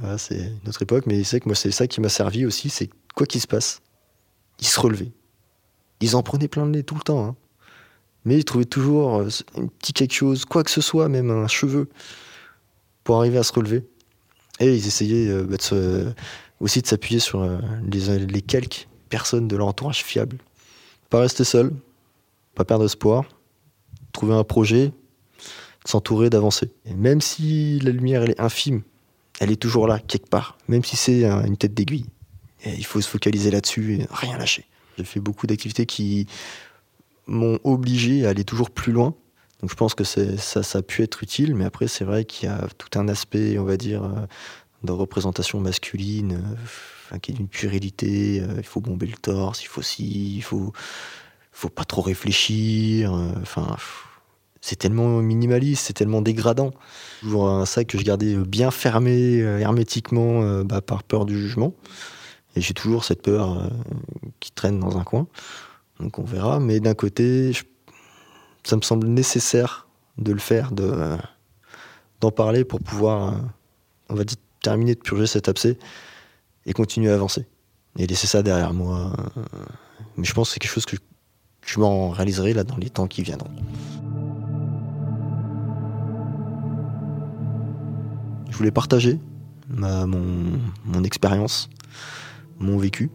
Voilà, 0.00 0.18
c'est 0.18 0.52
notre 0.64 0.82
époque, 0.82 1.04
mais 1.06 1.24
c'est 1.24 1.40
que 1.40 1.48
moi, 1.48 1.54
c'est 1.54 1.70
ça 1.70 1.86
qui 1.86 2.00
m'a 2.00 2.10
servi 2.10 2.44
aussi, 2.44 2.68
c'est 2.68 2.90
quoi 3.14 3.26
qu'il 3.26 3.40
se 3.40 3.46
passe, 3.46 3.80
ils 4.60 4.66
se 4.66 4.78
relevaient. 4.78 5.12
Ils 6.00 6.14
en 6.16 6.22
prenaient 6.22 6.48
plein 6.48 6.66
le 6.66 6.70
nez 6.70 6.82
tout 6.82 6.94
le 6.94 7.00
temps. 7.00 7.24
Hein. 7.24 7.36
Mais 8.26 8.36
ils 8.36 8.44
trouvaient 8.44 8.66
toujours 8.66 9.20
euh, 9.20 9.28
un 9.56 9.66
petit 9.66 9.94
quelque 9.94 10.12
chose, 10.12 10.44
quoi 10.44 10.62
que 10.62 10.70
ce 10.70 10.82
soit, 10.82 11.08
même 11.08 11.30
un 11.30 11.48
cheveu, 11.48 11.88
pour 13.04 13.16
arriver 13.16 13.38
à 13.38 13.42
se 13.42 13.52
relever. 13.52 13.84
Et 14.60 14.74
ils 14.74 14.86
essayaient 14.86 15.28
euh, 15.28 15.44
bah, 15.44 15.56
aussi 16.60 16.82
de 16.82 16.86
s'appuyer 16.86 17.20
sur 17.20 17.40
euh, 17.40 17.58
les 17.90 18.42
calques 18.42 18.88
personne 19.08 19.48
de 19.48 19.56
leur 19.56 19.66
entourage 19.66 20.02
fiable. 20.02 20.38
Pas 21.10 21.20
rester 21.20 21.44
seul, 21.44 21.72
pas 22.54 22.64
perdre 22.64 22.84
espoir, 22.84 23.24
trouver 24.12 24.34
un 24.34 24.44
projet, 24.44 24.92
s'entourer, 25.84 26.30
d'avancer. 26.30 26.70
Et 26.84 26.94
même 26.94 27.20
si 27.20 27.78
la 27.80 27.90
lumière 27.90 28.22
elle 28.22 28.30
est 28.30 28.40
infime, 28.40 28.82
elle 29.40 29.50
est 29.50 29.60
toujours 29.60 29.86
là, 29.86 29.98
quelque 29.98 30.28
part, 30.28 30.58
même 30.68 30.82
si 30.82 30.96
c'est 30.96 31.24
une 31.24 31.56
tête 31.56 31.74
d'aiguille. 31.74 32.06
il 32.64 32.84
faut 32.84 33.00
se 33.00 33.08
focaliser 33.08 33.50
là-dessus 33.50 34.00
et 34.00 34.06
rien 34.10 34.38
lâcher. 34.38 34.64
J'ai 34.96 35.04
fait 35.04 35.20
beaucoup 35.20 35.46
d'activités 35.46 35.86
qui 35.86 36.26
m'ont 37.26 37.58
obligé 37.64 38.26
à 38.26 38.30
aller 38.30 38.44
toujours 38.44 38.70
plus 38.70 38.92
loin. 38.92 39.14
Donc 39.60 39.70
je 39.70 39.76
pense 39.76 39.94
que 39.94 40.04
ça, 40.04 40.62
ça 40.62 40.78
a 40.78 40.82
pu 40.82 41.02
être 41.02 41.22
utile, 41.22 41.54
mais 41.54 41.64
après 41.64 41.88
c'est 41.88 42.04
vrai 42.04 42.24
qu'il 42.24 42.48
y 42.48 42.52
a 42.52 42.66
tout 42.78 42.98
un 42.98 43.08
aspect, 43.08 43.58
on 43.58 43.64
va 43.64 43.76
dire, 43.76 44.04
euh, 44.04 44.26
de 44.84 44.92
représentation 44.92 45.60
masculine, 45.60 46.42
euh, 47.12 47.18
qui 47.18 47.32
est 47.32 47.34
d'une 47.34 47.48
puérilité. 47.48 48.40
Euh, 48.40 48.54
il 48.58 48.64
faut 48.64 48.80
bomber 48.80 49.06
le 49.06 49.16
torse, 49.16 49.62
il 49.62 49.66
faut 49.66 49.82
si, 49.82 50.36
il 50.36 50.42
faut, 50.42 50.72
faut 51.52 51.68
pas 51.68 51.84
trop 51.84 52.02
réfléchir. 52.02 53.14
Euh, 53.14 53.30
enfin, 53.42 53.76
c'est 54.60 54.76
tellement 54.76 55.20
minimaliste, 55.20 55.86
c'est 55.86 55.92
tellement 55.92 56.22
dégradant. 56.22 56.72
Toujours 57.20 57.48
un 57.48 57.66
sac 57.66 57.86
que 57.88 57.98
je 57.98 58.04
gardais 58.04 58.36
bien 58.36 58.70
fermé 58.70 59.40
euh, 59.40 59.58
hermétiquement 59.58 60.62
bah, 60.64 60.80
par 60.80 61.02
peur 61.02 61.24
du 61.24 61.38
jugement. 61.38 61.74
Et 62.56 62.60
j'ai 62.60 62.72
toujours 62.72 63.04
cette 63.04 63.22
peur 63.22 63.70
qui 64.40 64.50
traîne 64.50 64.80
dans 64.80 64.96
un 64.96 65.04
coin. 65.04 65.26
Donc 66.00 66.18
on 66.18 66.24
verra. 66.24 66.58
Mais 66.58 66.80
d'un 66.80 66.94
côté, 66.94 67.52
ça 68.64 68.76
me 68.76 68.80
semble 68.80 69.06
nécessaire 69.08 69.86
de 70.16 70.32
le 70.32 70.38
faire, 70.38 70.72
de, 70.72 71.16
d'en 72.20 72.30
parler 72.30 72.64
pour 72.64 72.80
pouvoir, 72.80 73.34
on 74.08 74.14
va 74.14 74.24
dire, 74.24 74.38
terminer 74.62 74.94
de 74.94 75.00
purger 75.00 75.26
cet 75.26 75.48
abcès 75.48 75.78
et 76.66 76.72
continuer 76.72 77.10
à 77.10 77.14
avancer. 77.14 77.46
Et 77.98 78.06
laisser 78.06 78.26
ça 78.26 78.42
derrière 78.42 78.74
moi. 78.74 79.12
Mais 80.16 80.24
je 80.24 80.34
pense 80.34 80.48
que 80.48 80.54
c'est 80.54 80.60
quelque 80.60 80.72
chose 80.72 80.86
que 80.86 80.96
je 81.64 81.80
m'en 81.80 82.10
réaliserai 82.10 82.52
là 82.52 82.64
dans 82.64 82.76
les 82.76 82.90
temps 82.90 83.06
qui 83.06 83.22
viendront. 83.22 83.50
Je 88.50 88.56
voulais 88.56 88.70
partager 88.70 89.18
ma, 89.68 90.06
mon, 90.06 90.58
mon 90.84 91.04
expérience, 91.04 91.68
mon 92.58 92.78
vécu, 92.78 93.10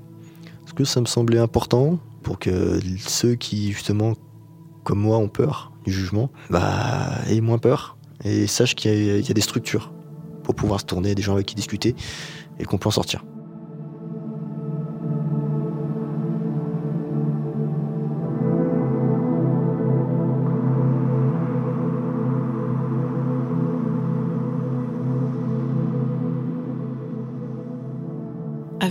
parce 0.62 0.74
que 0.74 0.84
ça 0.84 1.01
me 1.01 1.05
semblait 1.05 1.39
important 1.39 2.00
pour 2.24 2.38
que 2.38 2.79
ceux 3.00 3.36
qui 3.36 3.72
justement 3.72 4.13
comme 4.84 5.00
moi 5.00 5.17
ont 5.17 5.29
peur 5.29 5.72
du 5.86 5.91
jugement, 5.91 6.29
bah 6.50 7.22
aient 7.27 7.41
moins 7.41 7.58
peur 7.58 7.98
et 8.24 8.46
sachent 8.46 8.75
qu'il 8.75 8.91
y, 8.93 9.27
y, 9.27 9.31
a 9.31 9.34
des 9.34 9.41
structures 9.41 9.91
pour 10.43 10.53
pouvoir 10.53 10.79
se 10.79 10.86
tourner, 10.86 11.15
des 11.15 11.22
gens 11.22 11.34
avec 11.34 11.48
qui 11.48 11.55
discuter 11.55 11.96
et 12.60 12.65
qu'on 12.65 12.77
peut 12.77 12.88
en 12.88 12.91
sortir? 12.91 13.24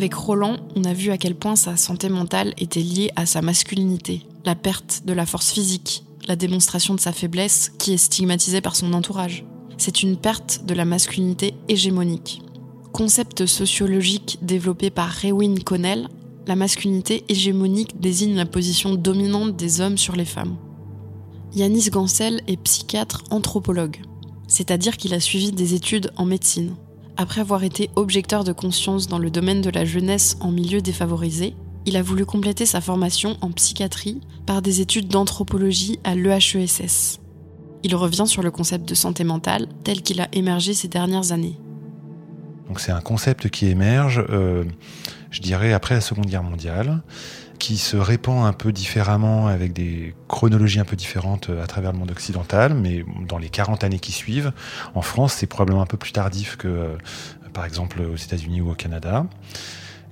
Avec 0.01 0.15
Roland, 0.15 0.57
on 0.77 0.85
a 0.85 0.95
vu 0.95 1.11
à 1.11 1.19
quel 1.19 1.35
point 1.35 1.57
sa 1.57 1.77
santé 1.77 2.09
mentale 2.09 2.55
était 2.57 2.81
liée 2.81 3.11
à 3.17 3.27
sa 3.27 3.43
masculinité, 3.43 4.23
la 4.47 4.55
perte 4.55 5.03
de 5.05 5.13
la 5.13 5.27
force 5.27 5.51
physique, 5.51 6.05
la 6.27 6.37
démonstration 6.37 6.95
de 6.95 7.01
sa 7.01 7.13
faiblesse 7.13 7.71
qui 7.77 7.93
est 7.93 7.99
stigmatisée 7.99 8.63
par 8.63 8.77
son 8.77 8.95
entourage. 8.95 9.45
C'est 9.77 10.03
une 10.03 10.17
perte 10.17 10.65
de 10.65 10.73
la 10.73 10.87
masculinité 10.87 11.53
hégémonique. 11.69 12.41
Concept 12.95 13.45
sociologique 13.45 14.39
développé 14.41 14.89
par 14.89 15.13
Rewin 15.13 15.57
Connell, 15.57 16.09
la 16.47 16.57
masculinité 16.57 17.25
hégémonique 17.29 18.01
désigne 18.01 18.37
la 18.37 18.47
position 18.47 18.95
dominante 18.95 19.55
des 19.55 19.83
hommes 19.83 19.99
sur 19.99 20.17
les 20.17 20.25
femmes. 20.25 20.57
Yanis 21.55 21.91
Gancel 21.91 22.41
est 22.47 22.57
psychiatre 22.57 23.23
anthropologue, 23.31 23.99
c'est-à-dire 24.49 24.97
qu'il 24.97 25.13
a 25.13 25.21
suivi 25.21 25.53
des 25.53 25.75
études 25.75 26.11
en 26.17 26.25
médecine. 26.25 26.75
Après 27.17 27.41
avoir 27.41 27.65
été 27.65 27.91
objecteur 27.97 28.45
de 28.45 28.53
conscience 28.53 29.07
dans 29.09 29.19
le 29.19 29.31
domaine 29.31 29.61
de 29.61 29.71
la 29.71 29.85
jeunesse 29.85 30.37
en 30.41 30.51
milieu 30.51 30.81
défavorisé, 30.81 31.55
il 31.87 31.97
a 31.97 32.03
voulu 32.03 32.25
compléter 32.25 32.67
sa 32.67 32.81
formation 32.81 33.37
en 33.41 33.51
psychiatrie 33.51 34.21
par 34.47 34.63
des 34.63 34.81
études 34.81 35.09
d'anthropologie 35.09 35.99
à 36.05 36.15
l'EHESS. 36.15 37.21
Il 37.83 37.97
revient 37.97 38.27
sur 38.27 38.43
le 38.43 38.51
concept 38.51 38.89
de 38.89 38.95
santé 38.95 39.25
mentale 39.25 39.67
tel 39.85 40.03
qu'il 40.03 40.21
a 40.21 40.29
émergé 40.33 40.75
ces 40.75 40.89
dernières 40.89 41.33
années. 41.33 41.59
C'est 42.77 42.93
un 42.93 43.01
concept 43.01 43.49
qui 43.49 43.67
émerge, 43.67 44.25
euh, 44.31 44.65
je 45.31 45.41
dirais, 45.41 45.73
après 45.73 45.97
la 45.97 46.01
Seconde 46.01 46.27
Guerre 46.27 46.45
mondiale, 46.45 47.03
qui 47.61 47.77
se 47.77 47.97
répand 47.97 48.47
un 48.47 48.53
peu 48.53 48.73
différemment 48.73 49.47
avec 49.47 49.73
des 49.73 50.17
chronologies 50.27 50.81
un 50.81 50.85
peu 50.85 50.97
différentes 50.97 51.51
à 51.51 51.67
travers 51.67 51.93
le 51.93 51.99
monde 51.99 52.11
occidental, 52.11 52.75
mais 52.75 53.05
dans 53.29 53.39
les 53.39 53.51
40 53.51 53.85
années 53.85 54.01
qui 54.01 54.11
suivent. 54.11 54.53
En 54.95 55.03
France, 55.03 55.35
c'est 55.35 55.47
probablement 55.47 55.83
un 55.83 55.87
peu 55.87 55.99
plus 55.99 56.11
tardif 56.11 56.57
que, 56.57 56.67
euh, 56.67 56.97
par 57.53 57.67
exemple, 57.67 58.01
aux 58.01 58.17
États-Unis 58.17 58.63
ou 58.63 58.71
au 58.71 58.75
Canada. 58.75 59.27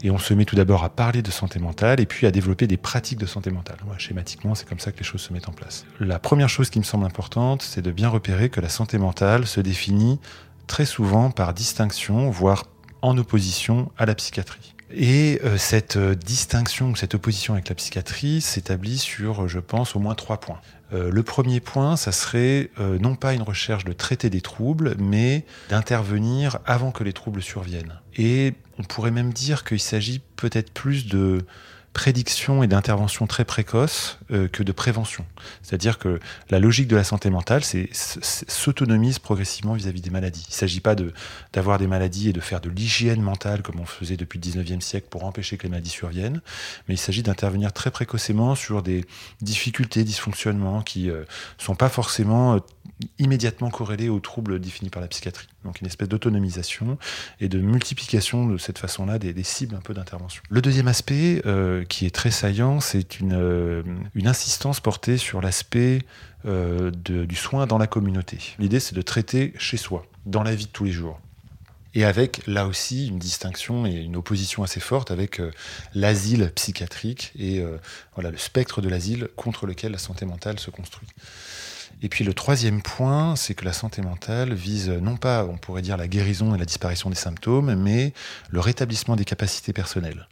Et 0.05 0.11
on 0.11 0.19
se 0.19 0.33
met 0.35 0.45
tout 0.45 0.55
d'abord 0.55 0.85
à 0.85 0.90
parler 0.90 1.23
de 1.23 1.31
santé 1.31 1.59
mentale 1.59 2.00
et 2.00 2.07
puis 2.07 2.26
à 2.26 2.31
développer 2.31 2.67
des 2.67 2.76
pratiques 2.76 3.19
de 3.19 3.26
santé 3.26 3.50
mentale. 3.50 3.78
Schématiquement, 3.97 4.55
c'est 4.55 4.69
comme 4.69 4.78
ça 4.78 4.93
que 4.93 4.99
les 4.99 5.05
choses 5.05 5.23
se 5.23 5.33
mettent 5.33 5.49
en 5.49 5.52
place. 5.52 5.87
La 5.99 6.21
première 6.21 6.49
chose 6.49 6.71
qui 6.71 6.78
me 6.78 6.85
semble 6.85 7.07
importante, 7.07 7.62
c'est 7.62 7.83
de 7.83 7.90
bien 7.90 8.09
repérer 8.09 8.50
que 8.50 8.61
la 8.61 8.69
santé 8.69 8.99
mentale 8.99 9.47
se 9.47 9.61
définit 9.61 10.21
très 10.67 10.85
souvent 10.85 11.31
par 11.31 11.55
distinction, 11.55 12.31
voire 12.31 12.67
en 13.00 13.17
opposition 13.17 13.90
à 13.97 14.07
la 14.07 14.14
psychiatrie. 14.14 14.75
Et 14.90 15.40
euh, 15.45 15.59
cette 15.59 15.97
euh, 15.97 16.14
distinction, 16.14 16.95
cette 16.95 17.14
opposition 17.14 17.54
avec 17.54 17.68
la 17.68 17.75
psychiatrie 17.75 18.40
s'établit 18.40 18.99
sur, 18.99 19.49
je 19.49 19.59
pense, 19.59 19.95
au 19.95 19.99
moins 19.99 20.14
trois 20.14 20.40
points. 20.40 20.61
Euh, 20.92 21.11
le 21.11 21.23
premier 21.23 21.61
point, 21.61 21.97
ça 21.97 22.12
serait 22.12 22.71
euh, 22.80 22.99
non 22.99 23.14
pas 23.14 23.35
une 23.35 23.42
recherche 23.42 23.85
de 23.85 23.92
traiter 23.92 24.30
des 24.30 24.40
troubles, 24.40 24.95
mais 24.99 25.45
d'intervenir 25.68 26.59
avant 26.64 26.92
que 26.92 27.04
les 27.04 27.12
troubles 27.12 27.42
surviennent. 27.42 28.00
Et 28.16 28.54
on 28.78 28.85
pourrait 28.85 29.11
même 29.11 29.33
dire 29.33 29.64
qu'il 29.64 29.80
s'agit 29.80 30.21
peut-être 30.37 30.73
plus 30.73 31.07
de 31.07 31.45
prédiction 31.92 32.62
et 32.62 32.66
d'intervention 32.66 33.26
très 33.26 33.45
précoce 33.45 34.18
euh, 34.30 34.49
que 34.49 34.62
de 34.62 34.73
prévention. 34.73 35.25
C'est-à-dire 35.62 35.99
que 35.99 36.21
la 36.50 36.59
logique 36.59 36.88
de 36.88 36.97
la 36.97 37.04
santé 37.04 37.30
mentale, 37.30 37.64
c'est 37.64 37.88
s'autonomise 37.92 39.18
progressivement 39.18 39.75
vis-à-vis 39.75 40.00
des 40.00 40.11
maladies. 40.11 40.45
Il 40.49 40.52
ne 40.52 40.57
s'agit 40.57 40.80
pas 40.80 40.95
d'avoir 41.52 41.78
des 41.78 41.87
maladies 41.87 42.28
et 42.28 42.33
de 42.33 42.40
faire 42.40 42.61
de 42.61 42.71
l'hygiène 42.71 43.23
mentale 43.23 43.62
comme 43.62 43.80
on 43.80 43.87
faisait 43.87 44.16
depuis 44.16 44.38
le 44.38 44.49
19e 44.49 44.80
siècle 44.80 45.09
pour 45.11 45.25
empêcher 45.25 45.57
que 45.57 45.64
les 45.64 45.71
maladies 45.71 45.90
surviennent, 45.90 46.40
mais 46.87 46.95
il 46.95 46.99
s'agit 46.99 47.23
d'intervenir 47.23 47.73
très 47.73 47.90
précocement 47.90 48.54
sur 48.54 48.83
des 48.83 49.04
difficultés, 49.40 50.04
dysfonctionnements 50.04 50.83
qui 50.83 51.07
ne 51.07 51.12
euh, 51.12 51.25
sont 51.59 51.75
pas 51.75 51.88
forcément 51.88 52.54
euh, 52.54 52.59
immédiatement 53.18 53.71
corrélés 53.71 54.09
aux 54.09 54.21
troubles 54.21 54.61
définis 54.61 54.90
par 54.90 55.02
la 55.02 55.09
psychiatrie. 55.09 55.49
Donc 55.68 55.82
une 55.82 55.87
espèce 55.87 56.08
d'autonomisation 56.08 56.96
et 57.40 57.50
de 57.50 57.58
multiplication 57.58 58.46
de 58.46 58.56
cette 58.56 58.78
façon-là 58.78 59.18
des, 59.18 59.42
cibles 59.42 59.75
un 59.75 59.82
peu 59.82 59.92
d'intervention. 59.92 60.42
Le 60.48 60.62
deuxième 60.62 60.88
aspect 60.88 61.42
euh, 61.44 61.84
qui 61.84 62.06
est 62.06 62.10
très 62.14 62.30
saillant, 62.30 62.80
c'est 62.80 63.20
une, 63.20 63.34
euh, 63.34 63.82
une 64.14 64.28
insistance 64.28 64.80
portée 64.80 65.18
sur 65.18 65.42
l'aspect 65.42 65.98
euh, 66.46 66.90
du 66.90 67.37
soin 67.37 67.66
dans 67.66 67.76
la 67.76 67.87
communauté. 67.87 68.38
L'idée 68.58 68.80
c'est 68.80 68.94
de 68.94 69.02
traiter 69.02 69.52
chez 69.58 69.76
soi, 69.76 70.06
dans 70.25 70.42
la 70.42 70.54
vie 70.54 70.64
de 70.64 70.70
tous 70.70 70.84
les 70.84 70.92
jours. 70.92 71.20
Et 71.92 72.06
avec 72.06 72.46
là 72.46 72.66
aussi 72.66 73.08
une 73.08 73.18
distinction 73.18 73.84
et 73.84 73.92
une 73.92 74.16
opposition 74.16 74.62
assez 74.62 74.80
forte 74.80 75.10
avec 75.10 75.42
l'asile 75.94 76.50
psychiatrique 76.54 77.32
et 77.38 77.62
voilà, 78.14 78.30
le 78.30 78.38
spectre 78.38 78.80
de 78.80 78.88
l'asile 78.88 79.28
contre 79.37 79.66
lequel 79.66 79.92
la 79.92 79.98
santé 79.98 80.25
mentale 80.25 80.58
se 80.58 80.70
construit. 80.70 81.08
Et 82.02 82.09
puis 82.09 82.25
le 82.25 82.35
troisième 82.35 82.83
point, 82.83 83.37
c'est 83.37 83.54
que 83.54 83.64
la 83.64 83.73
santé 83.73 84.02
mentale 84.02 84.54
vise 84.54 84.88
non 84.88 85.16
pas, 85.16 85.45
on 85.45 85.57
pourrait 85.57 85.83
dire, 85.83 85.97
la 85.97 86.09
guérison 86.09 86.54
et 86.54 86.59
la 86.59 86.64
disparition 86.64 87.11
des 87.11 87.16
symptômes, 87.16 87.75
mais 87.75 88.12
le 88.50 88.61
rétablissement 88.61 89.16
des 89.16 89.25
capacités 89.25 89.73
personnelles 89.73 90.26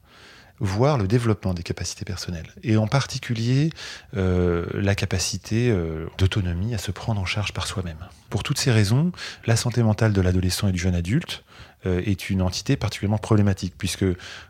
voire 0.61 0.99
le 0.99 1.07
développement 1.07 1.55
des 1.55 1.63
capacités 1.63 2.05
personnelles. 2.05 2.53
Et 2.63 2.77
en 2.77 2.87
particulier, 2.87 3.71
euh, 4.17 4.67
la 4.73 4.95
capacité 4.95 5.71
euh, 5.71 6.07
d'autonomie 6.19 6.75
à 6.75 6.79
se 6.79 6.91
prendre 6.91 7.21
en 7.21 7.27
charge 7.27 7.53
par 7.53 7.67
soi-même. 7.67 7.99
Pour 8.31 8.43
toutes 8.43 8.59
ces 8.59 8.73
raisons, 8.73 9.13
la 9.47 9.57
santé 9.57 9.83
mentale 9.83 10.13
de 10.13 10.21
l'adolescent 10.21 10.69
et 10.69 10.73
du 10.73 10.79
jeune 10.79 10.95
adulte 10.95 11.45
est 11.85 12.30
une 12.30 12.42
entité 12.42 12.76
particulièrement 12.76 13.18
problématique, 13.18 13.75
puisque 13.78 14.04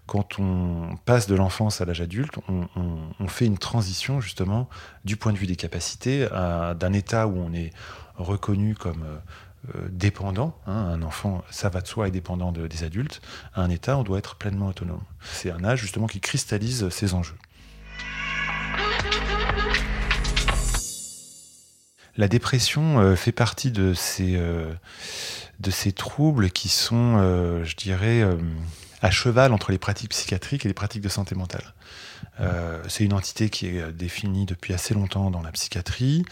quand 0.06 0.38
on 0.38 0.96
passe 1.04 1.26
de 1.26 1.34
l'enfance 1.34 1.82
à 1.82 1.84
l'âge 1.84 2.00
adulte, 2.00 2.34
on, 2.48 3.28
fait 3.28 3.44
une 3.44 3.58
transition 3.58 4.22
justement 4.22 4.70
du 5.04 5.16
point 5.16 5.32
de 5.32 5.38
vue 5.38 5.46
des 5.46 5.56
capacités 5.56 6.26
d'un 6.30 6.92
état 6.94 7.26
où 7.26 7.36
on 7.36 7.52
est 7.52 7.72
reconnu 8.16 8.74
comme 8.74 9.04
euh, 9.74 9.88
dépendant, 9.90 10.56
hein, 10.66 10.74
un 10.76 11.02
enfant, 11.02 11.42
ça 11.50 11.68
va 11.68 11.80
de 11.80 11.88
soi, 11.88 12.06
est 12.06 12.12
dépendant 12.12 12.52
de, 12.52 12.68
des 12.68 12.84
adultes, 12.84 13.20
à 13.54 13.62
un 13.62 13.70
état, 13.70 13.98
on 13.98 14.04
doit 14.04 14.18
être 14.18 14.36
pleinement 14.36 14.68
autonome. 14.68 15.00
C'est 15.22 15.50
un 15.50 15.64
âge 15.64 15.80
justement 15.80 16.06
qui 16.06 16.20
cristallise 16.20 16.88
ces 16.90 17.14
enjeux. 17.14 17.36
La 22.16 22.28
dépression 22.28 23.00
euh, 23.00 23.16
fait 23.16 23.32
partie 23.32 23.72
de 23.72 23.92
ces, 23.92 24.36
euh, 24.36 24.72
de 25.60 25.70
ces 25.70 25.92
troubles 25.92 26.50
qui 26.50 26.68
sont, 26.68 27.16
euh, 27.18 27.64
je 27.64 27.76
dirais, 27.76 28.22
euh, 28.22 28.36
à 29.02 29.10
cheval 29.10 29.52
entre 29.52 29.72
les 29.72 29.78
pratiques 29.78 30.10
psychiatriques 30.10 30.64
et 30.64 30.68
les 30.68 30.74
pratiques 30.74 31.02
de 31.02 31.08
santé 31.08 31.34
mentale. 31.34 31.74
Euh, 32.40 32.82
c'est 32.88 33.04
une 33.04 33.14
entité 33.14 33.48
qui 33.48 33.66
est 33.66 33.92
définie 33.92 34.44
depuis 34.44 34.74
assez 34.74 34.94
longtemps 34.94 35.30
dans 35.30 35.42
la 35.42 35.52
psychiatrie 35.52 36.24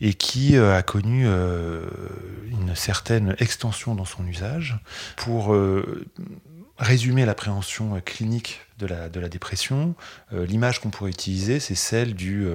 et 0.00 0.14
qui 0.14 0.56
a 0.56 0.82
connu 0.82 1.26
une 1.26 2.74
certaine 2.74 3.34
extension 3.38 3.94
dans 3.94 4.04
son 4.04 4.26
usage 4.26 4.76
pour 5.16 5.56
résumer 6.78 7.24
l'appréhension 7.24 8.00
clinique 8.04 8.60
de 8.78 8.86
la, 8.86 9.28
dépression, 9.28 9.94
l'image 10.30 10.80
qu'on 10.80 10.90
pourrait 10.90 11.10
utiliser, 11.10 11.58
c'est 11.58 11.76
celle 11.76 12.14
du, 12.14 12.46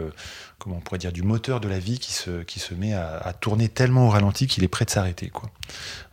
comment 0.59 0.75
on 0.77 0.79
pourrait 0.81 0.99
dire, 0.99 1.13
du 1.13 1.23
moteur 1.23 1.61
de 1.61 1.67
la 1.67 1.79
vie 1.79 1.97
qui 1.97 2.11
se, 2.13 2.43
qui 2.43 2.59
se 2.59 2.73
met 2.73 2.93
à, 2.93 3.33
tourner 3.39 3.69
tellement 3.69 4.07
au 4.07 4.09
ralenti 4.09 4.45
qu'il 4.45 4.63
est 4.63 4.67
prêt 4.67 4.85
de 4.85 4.89
s'arrêter. 4.91 5.29
Quoi. 5.29 5.49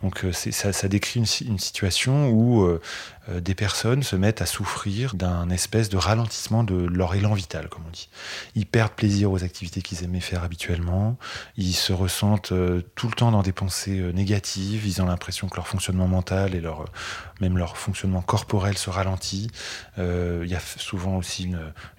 Donc 0.02 0.24
euh, 0.24 0.32
ça, 0.32 0.88
décrit 0.88 1.20
une, 1.20 1.48
une 1.48 1.58
situation 1.58 2.30
où 2.30 2.62
euh, 2.62 2.80
des 3.28 3.54
personnes 3.54 4.02
se 4.02 4.16
mettent 4.16 4.42
à 4.42 4.46
souffrir 4.46 5.14
d'un 5.14 5.50
espèce 5.50 5.88
de 5.88 5.96
ralentissement 5.96 6.64
de 6.64 6.74
leur 6.74 7.14
élan 7.14 7.34
vital, 7.34 7.68
comme 7.68 7.82
on 7.86 7.90
dit. 7.90 8.08
Ils 8.54 8.66
perdent 8.66 8.92
plaisir 8.92 9.32
aux 9.32 9.42
activités 9.42 9.82
qu'ils 9.82 10.04
aimaient 10.04 10.20
faire 10.20 10.44
habituellement, 10.44 11.18
ils 11.56 11.74
se 11.74 11.92
ressentent 11.92 12.52
tout 12.94 13.08
le 13.08 13.14
temps 13.14 13.30
dans 13.30 13.42
des 13.42 13.52
pensées 13.52 14.12
négatives, 14.14 14.86
ils 14.86 15.02
ont 15.02 15.06
l'impression 15.06 15.48
que 15.48 15.56
leur 15.56 15.66
fonctionnement 15.66 16.08
mental 16.08 16.54
et 16.54 16.62
même 17.40 17.58
leur 17.58 17.76
fonctionnement 17.76 18.22
corporel 18.22 18.78
se 18.78 18.90
ralentit. 18.90 19.48
Il 19.96 20.02
euh, 20.02 20.46
y 20.46 20.54
a 20.54 20.60
souvent 20.60 21.16
aussi 21.16 21.50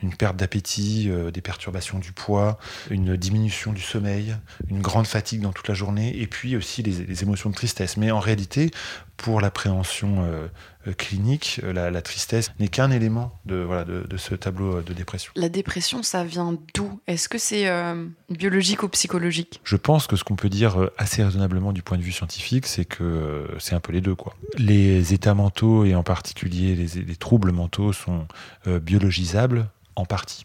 une, 0.01 0.15
perte 0.15 0.35
d'appétit, 0.35 1.07
euh, 1.09 1.31
des 1.31 1.41
perturbations 1.41 1.99
du 1.99 2.11
poids, 2.11 2.17
poids, 2.27 2.57
une 2.89 3.15
diminution 3.15 3.73
du 3.73 3.81
sommeil, 3.81 4.35
une 4.69 4.81
grande 4.81 5.07
fatigue 5.07 5.41
dans 5.41 5.53
toute 5.53 5.67
la 5.67 5.75
journée, 5.75 6.19
et 6.19 6.27
puis 6.27 6.57
aussi 6.57 6.81
les, 6.81 7.05
les 7.05 7.23
émotions 7.23 7.49
de 7.49 7.55
tristesse. 7.55 7.95
Mais 7.95 8.11
en 8.11 8.19
réalité, 8.19 8.71
pour 9.17 9.41
l'appréhension 9.41 10.23
euh, 10.23 10.47
euh, 10.87 10.93
clinique, 10.93 11.59
euh, 11.63 11.73
la, 11.73 11.91
la 11.91 12.01
tristesse 12.01 12.51
n'est 12.59 12.67
qu'un 12.69 12.91
élément 12.91 13.37
de, 13.45 13.57
voilà, 13.57 13.83
de, 13.83 14.03
de 14.07 14.17
ce 14.17 14.35
tableau 14.35 14.81
de 14.81 14.93
dépression. 14.93 15.31
La 15.35 15.49
dépression, 15.49 16.03
ça 16.03 16.23
vient 16.23 16.57
d'où? 16.73 17.01
Est-ce 17.07 17.27
que 17.27 17.37
c'est 17.37 17.67
euh, 17.67 18.05
biologique 18.29 18.83
ou 18.83 18.89
psychologique? 18.89 19.59
Je 19.63 19.75
pense 19.75 20.07
que 20.07 20.15
ce 20.15 20.23
qu'on 20.23 20.35
peut 20.35 20.49
dire 20.49 20.89
assez 20.97 21.23
raisonnablement 21.23 21.73
du 21.73 21.81
point 21.81 21.97
de 21.97 22.03
vue 22.03 22.11
scientifique, 22.11 22.67
c'est 22.67 22.85
que 22.85 23.03
euh, 23.03 23.59
c'est 23.59 23.75
un 23.75 23.79
peu 23.81 23.91
les 23.91 24.01
deux. 24.01 24.15
Quoi. 24.15 24.35
Les 24.57 25.13
états 25.13 25.33
mentaux 25.33 25.83
et 25.83 25.95
en 25.95 26.03
particulier 26.03 26.75
les, 26.75 27.01
les 27.01 27.15
troubles 27.15 27.51
mentaux 27.51 27.93
sont 27.93 28.27
biologisables 28.65 29.69
en 29.95 30.05
partie, 30.05 30.43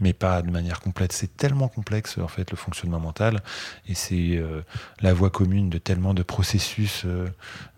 mais 0.00 0.12
pas 0.12 0.42
de 0.42 0.50
manière 0.50 0.80
complète. 0.80 1.12
C'est 1.12 1.36
tellement 1.36 1.68
complexe 1.68 2.18
en 2.18 2.28
fait 2.28 2.50
le 2.50 2.56
fonctionnement 2.56 3.00
mental 3.00 3.42
et 3.88 3.94
c'est 3.94 4.36
euh, 4.36 4.62
la 5.00 5.12
voie 5.12 5.30
commune 5.30 5.70
de 5.70 5.78
tellement 5.78 6.14
de 6.14 6.22
processus 6.22 7.02
euh, 7.04 7.28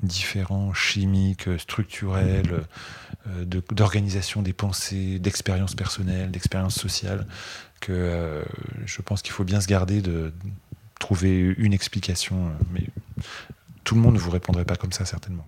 différents, 0.03 0.73
chimiques, 0.75 1.49
structurels, 1.59 2.65
euh, 3.27 3.45
d'organisation 3.45 4.41
des 4.41 4.55
pensées, 4.55 5.19
d'expériences 5.19 5.75
personnelles, 5.75 6.31
d'expériences 6.31 6.77
sociales, 6.77 7.27
que 7.81 7.93
euh, 7.93 8.43
je 8.87 9.03
pense 9.03 9.21
qu'il 9.21 9.33
faut 9.33 9.45
bien 9.45 9.61
se 9.61 9.67
garder 9.67 10.01
de 10.01 10.33
trouver 10.99 11.39
une 11.59 11.75
explication, 11.75 12.47
euh, 12.47 12.51
mais 12.73 12.85
tout 13.85 13.95
le 13.95 14.01
monde 14.01 14.15
ne 14.15 14.19
vous 14.19 14.31
répondrait 14.31 14.65
pas 14.65 14.77
comme 14.77 14.93
ça 14.93 15.05
certainement. 15.05 15.47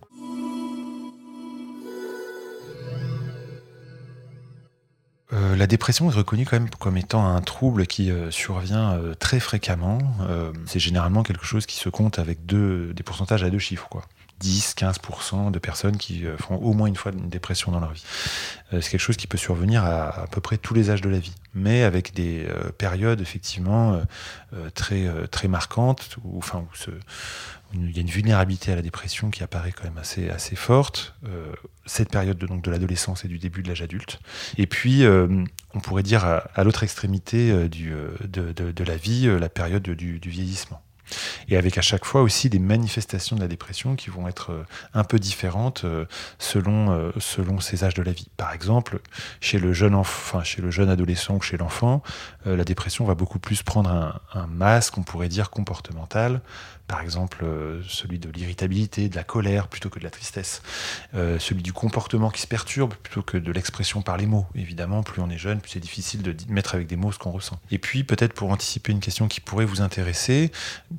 Euh, 5.33 5.57
la 5.57 5.67
dépression 5.67 6.11
est 6.11 6.15
reconnue 6.15 6.45
quand 6.45 6.59
même 6.59 6.69
comme 6.79 6.97
étant 6.97 7.27
un 7.27 7.41
trouble 7.41 7.87
qui 7.87 8.11
euh, 8.11 8.31
survient 8.31 8.93
euh, 8.95 9.15
très 9.15 9.41
fréquemment. 9.41 9.99
C'est 10.67 10.79
généralement 10.79 11.23
quelque 11.23 11.45
chose 11.47 11.67
qui 11.67 11.77
se 11.77 11.89
compte 11.89 12.19
avec 12.19 12.45
deux, 12.47 12.93
des 12.95 13.03
pourcentages 13.03 13.43
à 13.43 13.51
deux 13.51 13.59
chiffres. 13.59 13.89
Quoi. 13.89 14.03
10-15% 14.43 15.53
de 15.53 15.59
personnes 15.61 15.97
qui 15.97 16.25
font 16.39 16.57
au 16.57 16.73
moins 16.73 16.89
une 16.89 16.97
fois 16.97 17.13
une 17.13 17.29
dépression 17.29 17.71
dans 17.71 17.79
leur 17.79 17.93
vie. 17.93 18.03
C'est 18.73 18.91
quelque 18.91 18.99
chose 18.99 19.17
qui 19.17 19.29
peut 19.29 19.39
survenir 19.39 19.85
à 19.85 20.23
à 20.23 20.27
peu 20.27 20.41
près 20.41 20.57
tous 20.57 20.75
les 20.75 20.91
âges 20.91 21.01
de 21.01 21.09
la 21.09 21.21
vie, 21.21 21.35
mais 21.55 21.85
avec 21.85 22.13
des 22.13 22.45
périodes 22.77 23.21
effectivement 23.21 24.01
très, 24.75 25.07
très 25.31 25.47
marquantes, 25.47 26.17
enfin, 26.37 26.59
où 26.59 26.75
ce- 26.75 26.91
il 27.75 27.95
y 27.95 27.99
a 27.99 28.03
une 28.03 28.09
vulnérabilité 28.09 28.73
à 28.73 28.77
la 28.77 28.83
dépression 28.83 29.31
qui 29.31 29.43
apparaît 29.43 29.73
quand 29.73 29.85
même 29.85 29.99
assez, 29.99 30.29
assez 30.29 30.57
forte. 30.57 31.15
Euh, 31.27 31.53
cette 31.87 32.11
période 32.11 32.39
de, 32.39 32.47
de 32.47 32.71
l'adolescence 32.71 33.25
et 33.25 33.29
du 33.29 33.39
début 33.39 33.63
de 33.63 33.69
l'âge 33.69 33.83
adulte. 33.83 34.21
Et 34.57 34.67
puis, 34.67 35.05
euh, 35.05 35.45
on 35.75 35.81
pourrait 35.81 36.03
dire 36.03 36.25
à, 36.25 36.65
l'autre 36.65 36.85
extrémité 36.85 37.51
euh, 37.51 37.69
du, 37.69 37.93
de, 38.23 38.53
de- 38.53 38.85
la 38.85 38.97
vie, 38.97 39.27
la 39.39 39.49
période 39.49 39.83
du, 39.83 40.21
vieillissement. 40.25 40.83
Et 41.49 41.57
avec 41.57 41.77
à 41.77 41.83
chaque 41.83 42.05
fois 42.05 42.23
aussi 42.23 42.49
des 42.49 42.59
manifestations 42.59 43.37
de 43.37 43.41
la 43.41 43.49
dépression 43.49 43.97
qui 43.97 44.11
vont 44.11 44.29
être 44.29 44.65
un 44.95 45.05
peu 45.05 45.19
différentes 45.19 45.85
selon, 46.39 47.13
selon 47.19 47.61
ces 47.61 47.85
âges 47.85 47.95
de 47.95 48.03
la 48.03 48.13
vie. 48.13 48.29
Par 48.37 48.53
exemple, 48.53 49.01
chez 49.41 49.59
le 49.59 49.73
jeune, 49.75 49.95
enfin, 49.95 50.43
chez 50.43 50.63
le 50.63 50.71
jeune 50.71 50.89
adolescent 50.89 51.37
ou 51.37 51.41
chez 51.43 51.59
l'enfant, 51.59 52.03
la 52.47 52.65
dépression 52.65 53.05
va 53.05 53.15
beaucoup 53.15 53.39
plus 53.39 53.63
prendre 53.63 54.21
un 54.33 54.47
masque, 54.47 54.97
on 54.97 55.03
pourrait 55.03 55.29
dire, 55.29 55.51
comportemental. 55.51 56.41
Par 56.93 57.01
exemple, 57.01 57.39
euh, 57.43 57.81
celui 57.89 58.19
de 58.19 58.29
l'irritabilité, 58.29 59.09
de 59.09 59.17
la 59.17 59.25
colère 59.25 59.69
plutôt 59.69 59.89
que 59.89 59.99
de 59.99 60.05
la 60.05 60.11
tristesse. 60.11 60.61
Euh, 61.15 61.39
celui 61.39 61.63
du 61.63 61.73
comportement 61.73 62.29
qui 62.29 62.43
se 62.43 62.47
perturbe 62.47 62.93
plutôt 63.03 63.23
que 63.23 63.39
de 63.39 63.51
l'expression 63.51 64.03
par 64.03 64.19
les 64.19 64.27
mots. 64.27 64.45
Évidemment, 64.55 65.03
plus 65.03 65.23
on 65.23 65.31
est 65.31 65.39
jeune, 65.39 65.63
plus 65.63 65.71
c'est 65.71 65.81
difficile 65.81 66.21
de 66.21 66.37
mettre 66.51 66.75
avec 66.75 66.87
des 66.87 66.97
mots 66.97 67.11
ce 67.11 67.19
qu'on 67.19 67.31
ressent. 67.31 67.59
Et 67.71 67.79
puis, 67.79 68.05
peut-être 68.05 68.35
pour 68.35 68.51
anticiper 68.51 68.93
une 68.93 69.01
question 69.01 69.27
qui 69.27 69.41
pourrait 69.41 69.65
vous 69.65 69.81
intéresser, 69.81 70.53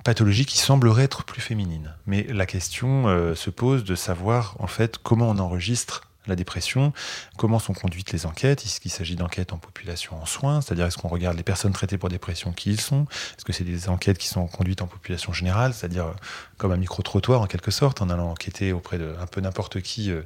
pathologie 0.04 0.48
qui 0.48 0.58
semblerait 0.58 1.04
être 1.04 1.26
plus 1.26 1.41
féminine. 1.41 1.94
Mais 2.08 2.24
la 2.24 2.48
question 2.48 3.08
euh, 3.08 3.36
se 3.36 3.52
pose 3.52 3.84
de 3.84 3.94
savoir, 3.94 4.56
en 4.58 4.65
fait, 4.65 4.98
comment 4.98 5.30
on 5.30 5.38
enregistre 5.38 6.08
la 6.28 6.36
dépression, 6.36 6.94
comment 7.38 7.60
sont 7.60 7.74
conduites 7.74 8.12
les 8.12 8.26
enquêtes, 8.26 8.64
est-ce 8.66 8.80
qu'il 8.80 8.92
s'agit 8.92 9.16
d'enquêtes 9.16 9.54
en 9.54 9.58
population 9.58 10.22
en 10.22 10.26
soins, 10.26 10.62
c'est-à-dire 10.62 10.86
est-ce 10.86 10.98
qu'on 10.98 11.08
regarde 11.08 11.38
les 11.38 11.44
personnes 11.44 11.74
traitées 11.74 11.98
pour 11.98 12.10
dépression, 12.10 12.52
qui 12.52 12.72
ils 12.72 12.82
sont, 12.82 13.08
est-ce 13.36 13.46
que 13.46 13.54
c'est 13.54 13.64
des 13.64 13.90
enquêtes 13.90 14.18
qui 14.18 14.28
sont 14.28 14.48
conduites 14.48 14.82
en 14.82 14.88
population 14.88 15.34
générale, 15.34 15.74
c'est-à-dire 15.74 16.08
euh, 16.08 16.14
comme 16.58 16.72
un 16.72 16.78
micro-trottoir 16.78 17.42
en 17.42 17.48
quelque 17.48 17.72
sorte, 17.72 18.02
en 18.02 18.10
allant 18.10 18.32
enquêter 18.32 18.72
auprès 18.72 18.98
de 18.98 19.16
un 19.20 19.28
peu 19.28 19.42
n'importe 19.42 19.82
qui 19.82 20.12
euh, 20.12 20.22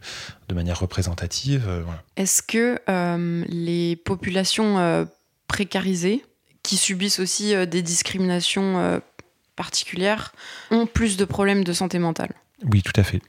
de 0.50 0.56
manière 0.56 0.80
représentative. 0.80 1.66
euh, 1.68 1.82
voilà. 1.84 2.04
Est-ce 2.16 2.42
que 2.42 2.80
euh, 2.90 3.44
les 3.48 3.96
populations 3.96 5.08
précarisées, 5.48 6.24
qui 6.64 6.78
subissent 6.78 7.20
aussi 7.20 7.56
des 7.68 7.82
discriminations 7.82 9.02
particulières, 9.56 10.34
ont 10.72 10.86
plus 10.86 11.16
de 11.18 11.26
problèmes 11.26 11.64
de 11.64 11.74
santé 11.74 12.00
mentale? 12.00 12.34
Oui, 12.66 12.82
tout 12.82 12.94
à 12.96 13.04
fait. 13.04 13.22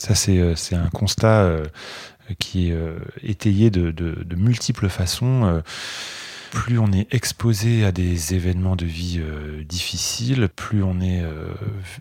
Ça, 0.00 0.14
c'est 0.14 0.38
euh, 0.38 0.54
c'est 0.56 0.74
un 0.76 0.88
constat 0.90 1.42
euh, 1.42 1.64
qui 2.38 2.70
est 2.70 2.72
euh, 2.74 2.98
étayé 3.22 3.70
de, 3.70 3.90
de- 3.90 4.22
de 4.24 4.36
multiples 4.36 4.88
façons. 4.88 5.62
Plus 6.50 6.78
on 6.78 6.90
est 6.92 7.06
exposé 7.14 7.84
à 7.84 7.92
des 7.92 8.34
événements 8.34 8.74
de 8.74 8.84
vie 8.84 9.18
euh, 9.20 9.62
difficiles, 9.64 10.48
plus 10.48 10.82
on 10.82 11.00
est 11.00 11.22
euh, 11.22 11.54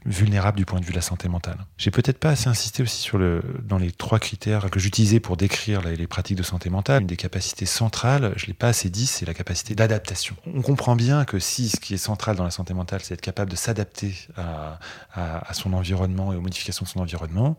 vulnérable 0.06 0.58
du 0.58 0.66
point 0.66 0.80
de 0.80 0.86
vue 0.86 0.92
de 0.92 0.96
la 0.96 1.04
santé 1.04 1.30
mentale. 1.30 1.58
J'ai 1.78 1.92
peut-être 1.92 2.18
pas 2.18 2.30
assez 2.32 2.50
insisté 2.50 2.82
aussi 2.82 3.00
sur 3.00 3.18
le, 3.20 3.44
dans 3.64 3.78
les 3.78 3.92
trois 3.92 4.18
critères 4.18 4.70
que 4.72 4.80
j'utilisais 4.80 5.20
pour 5.20 5.38
décrire 5.38 5.82
les, 5.82 5.96
les 5.96 6.08
pratiques 6.08 6.38
de 6.38 6.44
santé 6.44 6.70
mentale. 6.72 7.02
Une 7.02 7.08
des 7.08 7.16
capacités 7.16 7.68
centrales, 7.68 8.34
je 8.38 8.48
l'ai 8.48 8.54
pas 8.54 8.70
assez 8.70 8.90
dit, 8.90 9.06
c'est 9.06 9.26
la 9.26 9.36
capacité 9.36 9.76
d'adaptation. 9.76 10.36
On 10.54 10.62
comprend 10.64 10.96
bien 10.96 11.26
que 11.26 11.38
si 11.38 11.70
ce 11.70 11.80
qui 11.80 11.94
est 11.94 11.98
central 11.98 12.36
dans 12.36 12.44
la 12.44 12.52
santé 12.52 12.74
mentale, 12.74 13.02
c'est 13.04 13.14
être 13.14 13.22
capable 13.22 13.52
de 13.52 13.56
s'adapter 13.56 14.16
à, 14.36 14.80
à- 15.14 15.48
à 15.50 15.54
son 15.54 15.74
environnement 15.74 16.34
et 16.34 16.36
aux 16.36 16.42
modifications 16.42 16.86
de 16.86 16.90
son 16.90 17.00
environnement, 17.02 17.56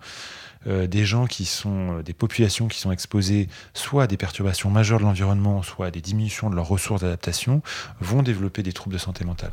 euh, 0.66 0.87
des 0.87 1.05
gens 1.05 1.27
qui 1.27 1.46
sont 1.46 1.99
euh, 1.99 2.03
des 2.03 2.12
populations 2.12 2.68
qui 2.68 2.79
sont 2.79 2.92
exposées 2.92 3.49
soit 3.73 4.05
à 4.05 4.07
des 4.07 4.18
perturbations 4.18 4.70
majeures 4.70 4.99
de 4.99 5.05
l'environnement, 5.05 5.62
soit 5.62 5.87
à 5.87 5.90
des 5.90 6.03
diminutions 6.03 6.51
de 6.51 6.55
leurs 6.55 6.68
ressources 6.68 7.01
d'adaptation, 7.01 7.62
vont 8.01 8.23
développer 8.23 8.62
des 8.62 8.73
troubles 8.73 8.94
de 8.94 9.01
santé 9.01 9.25
mentale. 9.25 9.53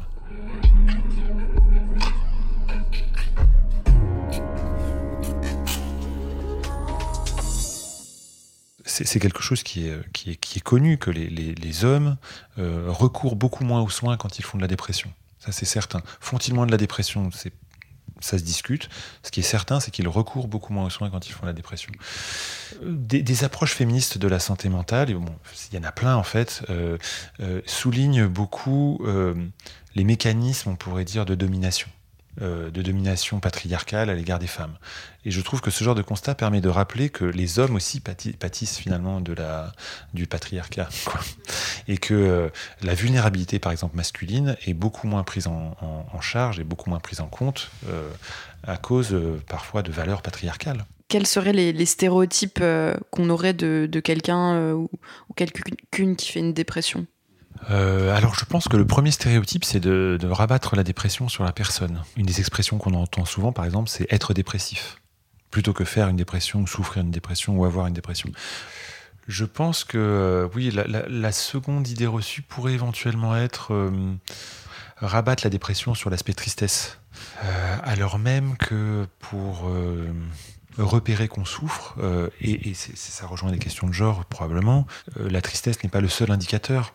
C'est 8.86 9.20
quelque 9.20 9.44
chose 9.44 9.62
qui 9.62 9.88
est, 9.88 10.62
connu, 10.64 10.98
que 10.98 11.12
les, 11.12 11.86
hommes 11.86 12.18
euh, 12.58 12.88
recourent 12.88 13.36
beaucoup 13.36 13.64
moins 13.64 13.82
aux 13.82 13.90
soins 13.90 14.18
quand 14.18 14.40
ils 14.40 14.42
font 14.44 14.58
de 14.58 14.64
la 14.64 14.68
dépression. 14.68 15.14
Ça, 15.40 15.52
c'est 15.52 15.66
certain. 15.66 16.02
Font-ils 16.20 16.54
moins 16.54 16.66
de 16.66 16.72
la 16.72 16.78
dépression? 16.78 17.30
Ça 18.22 18.38
se 18.38 18.44
discute. 18.44 18.90
Ce 19.24 19.32
qui 19.32 19.40
est 19.40 19.44
certain, 19.44 19.80
c'est 19.80 19.92
qu'ils 19.92 20.08
recourent 20.08 20.48
beaucoup 20.48 20.74
moins 20.74 20.86
aux 20.86 20.90
soins 20.90 21.10
quand 21.10 21.28
ils 21.28 21.32
font 21.32 21.46
la 21.46 21.54
dépression. 21.54 21.92
Euh, 22.84 22.94
Des, 22.96 23.44
approches 23.44 23.74
féministes 23.74 24.18
de 24.18 24.28
la 24.28 24.40
santé 24.40 24.70
mentale, 24.70 25.10
il 25.10 25.76
y 25.76 25.78
en 25.78 25.84
a 25.84 25.92
plein 25.92 26.16
en 26.16 26.24
fait, 26.24 26.64
euh, 26.70 26.98
euh, 27.40 27.62
soulignent 27.66 28.28
beaucoup 28.28 29.02
les 29.96 30.04
mécanismes, 30.04 30.72
on 30.72 30.76
pourrait 30.76 31.06
dire, 31.06 31.26
de 31.26 31.36
domination 31.36 31.90
euh, 32.42 32.70
de 32.70 32.84
domination 32.84 33.40
patriarcale 33.40 34.12
à 34.12 34.14
l'égard 34.14 34.38
des 34.38 34.48
femmes. 34.48 34.78
Et 35.26 35.32
je 35.32 35.42
trouve 35.42 35.60
que 35.60 35.72
ce 35.72 35.84
genre 35.84 35.96
de 35.96 36.04
constat 36.04 36.36
permet 36.36 36.62
de 36.62 36.70
rappeler 36.70 37.10
que 37.10 37.26
les 37.26 37.58
hommes 37.58 37.76
aussi 37.76 38.00
pâti- 38.00 38.38
pâtissent 38.38 38.78
finalement 38.78 39.22
du 40.14 40.28
patriarcat. 40.28 40.88
Et 41.88 41.98
que 41.98 42.14
euh, 42.14 42.50
la 42.84 42.94
vulnérabilité, 42.94 43.58
par 43.58 43.72
exemple, 43.72 43.96
masculine, 43.96 44.56
est 44.68 44.74
beaucoup 44.74 45.08
moins 45.08 45.24
prise 45.24 45.48
en, 45.48 46.22
charge 46.22 46.60
et 46.60 46.64
beaucoup 46.64 46.90
moins 46.90 47.00
prise 47.00 47.22
en 47.22 47.28
compte 47.28 47.72
euh, 47.88 48.10
à 48.64 48.78
cause 48.78 49.16
parfois 49.48 49.82
de 49.82 49.92
valeurs 49.92 50.22
patriarcales. 50.22 50.86
Quels 51.08 51.28
seraient 51.28 51.54
les, 51.54 51.86
stéréotypes 51.86 52.62
qu'on 53.12 53.30
aurait 53.30 53.54
de, 53.54 54.00
quelqu'un 54.00 54.74
ou 54.74 54.90
quelqu'une 55.36 56.16
qui 56.16 56.32
fait 56.32 56.40
une 56.40 56.54
dépression? 56.54 57.08
Euh, 57.70 58.16
alors 58.16 58.36
je 58.36 58.46
pense 58.46 58.68
que 58.68 58.78
le 58.78 58.86
premier 58.86 59.12
stéréotype, 59.12 59.66
c'est 59.66 59.80
de, 59.80 60.18
rabattre 60.24 60.76
la 60.76 60.84
dépression 60.84 61.30
sur 61.30 61.44
la 61.44 61.52
personne. 61.52 62.04
Une 62.16 62.26
des 62.26 62.40
expressions 62.40 62.78
qu'on 62.78 62.94
entend 62.94 63.26
souvent, 63.26 63.52
par 63.52 63.66
exemple, 63.66 63.90
c'est 63.90 64.12
être 64.12 64.34
dépressif, 64.34 65.02
plutôt 65.52 65.74
que 65.74 65.84
faire 65.84 66.08
une 66.08 66.16
dépression 66.16 66.62
ou 66.62 66.68
souffrir 66.68 67.04
une 67.04 67.12
dépression 67.12 67.58
ou 67.58 67.66
avoir 67.66 67.88
une 67.88 67.94
dépression. 67.94 68.30
Je 69.28 69.44
pense 69.44 69.84
que 69.84 69.98
euh, 69.98 70.48
oui, 70.56 70.72
la, 70.72 71.32
seconde 71.32 71.88
idée 71.88 72.08
reçue 72.08 72.42
pourrait 72.42 72.74
éventuellement 72.74 73.36
être 73.36 73.74
euh, 73.74 73.92
rabattre 74.98 75.44
la 75.44 75.50
dépression 75.50 75.96
sur 75.96 76.10
l'aspect 76.10 76.34
tristesse, 76.34 77.00
alors 77.84 78.20
même 78.20 78.56
que 78.58 79.06
pour 79.20 79.70
repérer 80.78 81.28
qu'on 81.28 81.46
souffre, 81.46 81.96
et, 82.42 82.70
et 82.70 82.74
ça 82.74 83.28
rejoint 83.28 83.52
des 83.52 83.60
questions 83.60 83.88
de 83.88 83.94
genre 83.94 84.26
probablement, 84.26 84.88
la 85.16 85.42
tristesse 85.42 85.84
n'est 85.84 85.90
pas 85.90 86.02
le 86.02 86.08
seul 86.08 86.32
indicateur. 86.32 86.94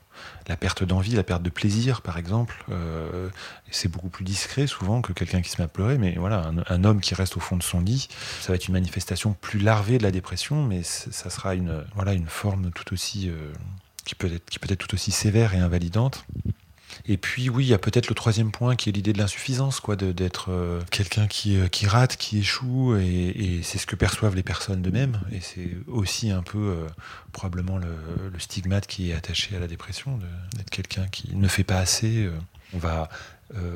La 0.49 0.57
perte 0.57 0.83
d'envie, 0.83 1.13
la 1.13 1.23
perte 1.23 1.43
de 1.43 1.51
plaisir, 1.51 2.03
par 2.03 2.19
exemple, 2.19 2.65
euh, 2.71 3.29
c'est 3.71 3.89
beaucoup 3.89 4.09
plus 4.09 4.25
discret 4.25 4.67
souvent 4.67 5.01
que 5.01 5.13
quelqu'un 5.13 5.41
qui 5.41 5.51
se 5.51 5.59
met 5.61 5.65
à 5.65 5.69
pleurer. 5.69 5.99
Mais 5.99 6.17
voilà, 6.19 6.51
un, 6.69 6.85
homme 6.85 7.01
qui 7.01 7.15
reste 7.15 7.37
au 7.37 7.41
fond 7.41 7.57
de 7.57 7.63
son 7.63 7.81
lit, 7.81 8.09
ça 8.41 8.49
va 8.49 8.57
être 8.57 8.67
une 8.67 8.75
manifestation 8.75 9.35
plus 9.41 9.61
larvée 9.61 9.99
de 9.99 10.03
la 10.03 10.11
dépression, 10.11 10.65
mais 10.65 10.83
ça 10.83 11.31
sera 11.31 11.55
une, 11.55 11.85
voilà, 11.95 12.13
une 12.13 12.27
forme 12.27 12.71
tout 12.73 12.93
aussi, 12.93 13.29
euh, 13.29 13.53
qui 14.05 14.15
peut 14.15 14.33
être, 14.33 14.51
qui 14.51 14.59
peut 14.59 14.73
être 14.73 14.87
tout 14.87 14.95
aussi 14.95 15.13
sévère 15.13 15.55
et 15.55 15.59
invalidante. 15.59 16.25
Et 17.07 17.17
puis 17.17 17.49
oui, 17.49 17.65
il 17.65 17.69
y 17.69 17.75
a 17.75 17.79
peut-être 17.79 18.09
le 18.09 18.15
troisième 18.15 18.51
point 18.51 18.77
qui 18.77 18.89
est 18.89 18.93
l'idée 18.93 19.13
de 19.13 19.19
l'insuffisance, 19.19 19.81
quoi, 19.81 19.97
d'être 19.97 20.51
euh, 20.51 20.81
quelqu'un 20.91 21.27
qui, 21.27 21.57
euh, 21.57 21.69
qui 21.69 21.87
rate, 21.87 22.17
qui 22.17 22.39
échoue, 22.39 22.97
et, 22.97 23.61
c'est 23.63 23.79
ce 23.79 23.87
que 23.87 23.97
perçoivent 23.97 24.35
les 24.35 24.43
personnes 24.43 24.83
d'eux-mêmes. 24.83 25.21
Et 25.33 25.41
c'est 25.41 25.71
aussi 25.87 26.31
un 26.31 26.43
peu 26.43 26.59
euh, 26.59 26.87
probablement 27.33 27.79
le, 27.79 27.89
stigmate 28.39 28.87
qui 28.87 29.11
est 29.11 29.15
attaché 29.15 29.57
à 29.57 29.61
la 29.61 29.69
dépression, 29.69 30.19
d'être 30.57 30.71
quelqu'un 30.71 31.07
qui 31.07 31.37
ne 31.37 31.47
fait 31.49 31.65
pas 31.65 31.79
assez. 31.79 32.29
on 32.75 32.79
va 32.79 33.09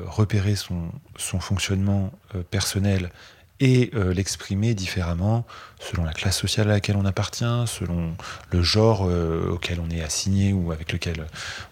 repérer 0.05 0.55
son, 0.55 0.91
son 1.15 1.39
fonctionnement 1.39 2.11
personnel 2.49 3.11
et 3.59 3.91
euh, 3.95 4.13
l'exprimer 4.13 4.73
différemment 4.73 5.45
selon 5.79 6.03
la 6.03 6.13
classe 6.13 6.37
sociale 6.37 6.69
à 6.69 6.73
laquelle 6.73 6.95
on 6.95 7.05
appartient, 7.05 7.63
selon 7.65 8.15
le 8.51 8.61
genre 8.61 9.07
euh, 9.07 9.51
auquel 9.51 9.79
on 9.79 9.89
est 9.89 10.01
assigné 10.01 10.53
ou 10.53 10.71
avec 10.71 10.91
lequel 10.91 11.25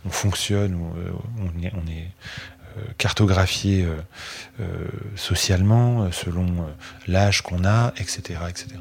on 0.06 0.10
fonctionne 0.10 0.76
ou 0.76 0.93
euh, 0.98 1.12
on 1.39 1.63
est, 1.63 1.71
on 1.74 1.88
est 1.89 2.10
cartographié 2.98 3.88
socialement, 5.15 6.12
selon 6.12 6.67
l'âge 7.08 7.41
qu'on 7.41 7.63
a, 7.63 7.93
etc., 7.95 8.38
etc. 8.50 8.76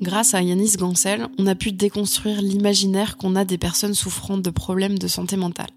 Grâce 0.00 0.32
à 0.32 0.40
Yanis 0.40 0.76
Gancel, 0.78 1.28
on 1.38 1.46
a 1.46 1.54
pu 1.54 1.72
déconstruire 1.72 2.40
l'imaginaire 2.40 3.18
qu'on 3.18 3.36
a 3.36 3.44
des 3.44 3.58
personnes 3.58 3.92
souffrant 3.92 4.38
de 4.38 4.48
problèmes 4.48 4.98
de 4.98 5.08
santé 5.08 5.36
mentale. 5.36 5.68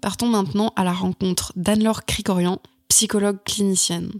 Partons 0.00 0.26
maintenant 0.26 0.72
à 0.74 0.82
la 0.82 0.92
rencontre 0.92 1.52
d'Anne-Laure 1.54 2.04
Cricorian, 2.04 2.58
psychologue 2.88 3.38
clinicienne. 3.44 4.10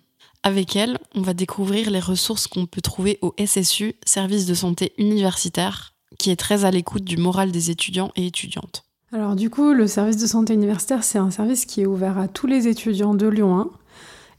Avec 0.44 0.76
elle, 0.76 0.98
on 1.16 1.20
va 1.20 1.34
découvrir 1.34 1.90
les 1.90 1.98
ressources 1.98 2.46
qu'on 2.46 2.66
peut 2.66 2.80
trouver 2.80 3.18
au 3.22 3.34
SSU, 3.44 3.96
service 4.06 4.46
de 4.46 4.54
santé 4.54 4.92
universitaire, 4.98 5.94
qui 6.18 6.30
est 6.30 6.36
très 6.36 6.64
à 6.64 6.70
l'écoute 6.70 7.04
du 7.04 7.16
moral 7.16 7.50
des 7.50 7.72
étudiants 7.72 8.12
et 8.14 8.26
étudiantes. 8.26 8.84
Alors 9.12 9.34
du 9.34 9.50
coup, 9.50 9.72
le 9.72 9.88
service 9.88 10.16
de 10.16 10.26
santé 10.28 10.54
universitaire, 10.54 11.02
c'est 11.02 11.18
un 11.18 11.32
service 11.32 11.66
qui 11.66 11.80
est 11.80 11.86
ouvert 11.86 12.18
à 12.18 12.28
tous 12.28 12.46
les 12.46 12.68
étudiants 12.68 13.14
de 13.14 13.26
Lyon 13.26 13.58
1 13.58 13.70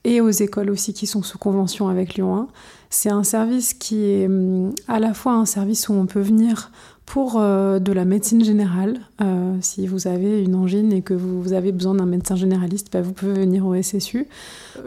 et 0.04 0.22
aux 0.22 0.30
écoles 0.30 0.70
aussi 0.70 0.94
qui 0.94 1.08
sont 1.08 1.24
sous 1.24 1.38
convention 1.38 1.88
avec 1.88 2.16
Lyon 2.16 2.36
1. 2.36 2.48
C'est 2.90 3.10
un 3.10 3.24
service 3.24 3.74
qui 3.74 4.06
est 4.06 4.28
hum, 4.28 4.74
à 4.88 5.00
la 5.00 5.14
fois 5.14 5.34
un 5.34 5.46
service 5.46 5.90
où 5.90 5.94
on 5.94 6.06
peut 6.06 6.22
venir 6.22 6.72
pour 7.06 7.38
euh, 7.38 7.80
de 7.80 7.92
la 7.92 8.06
médecine 8.06 8.44
générale. 8.44 9.00
Euh, 9.22 9.56
si 9.62 9.88
vous 9.88 10.08
avez 10.08 10.42
une 10.42 10.56
angine 10.56 10.94
et 10.94 11.02
que 11.02 11.14
vous, 11.14 11.54
avez 11.54 11.72
besoin 11.72 11.96
d'un 11.96 12.06
médecin 12.06 12.36
généraliste, 12.36 12.90
bah, 12.92 13.02
vous 13.02 13.14
pouvez 13.14 13.34
venir 13.34 13.66
au 13.66 13.82
SSU. 13.82 14.28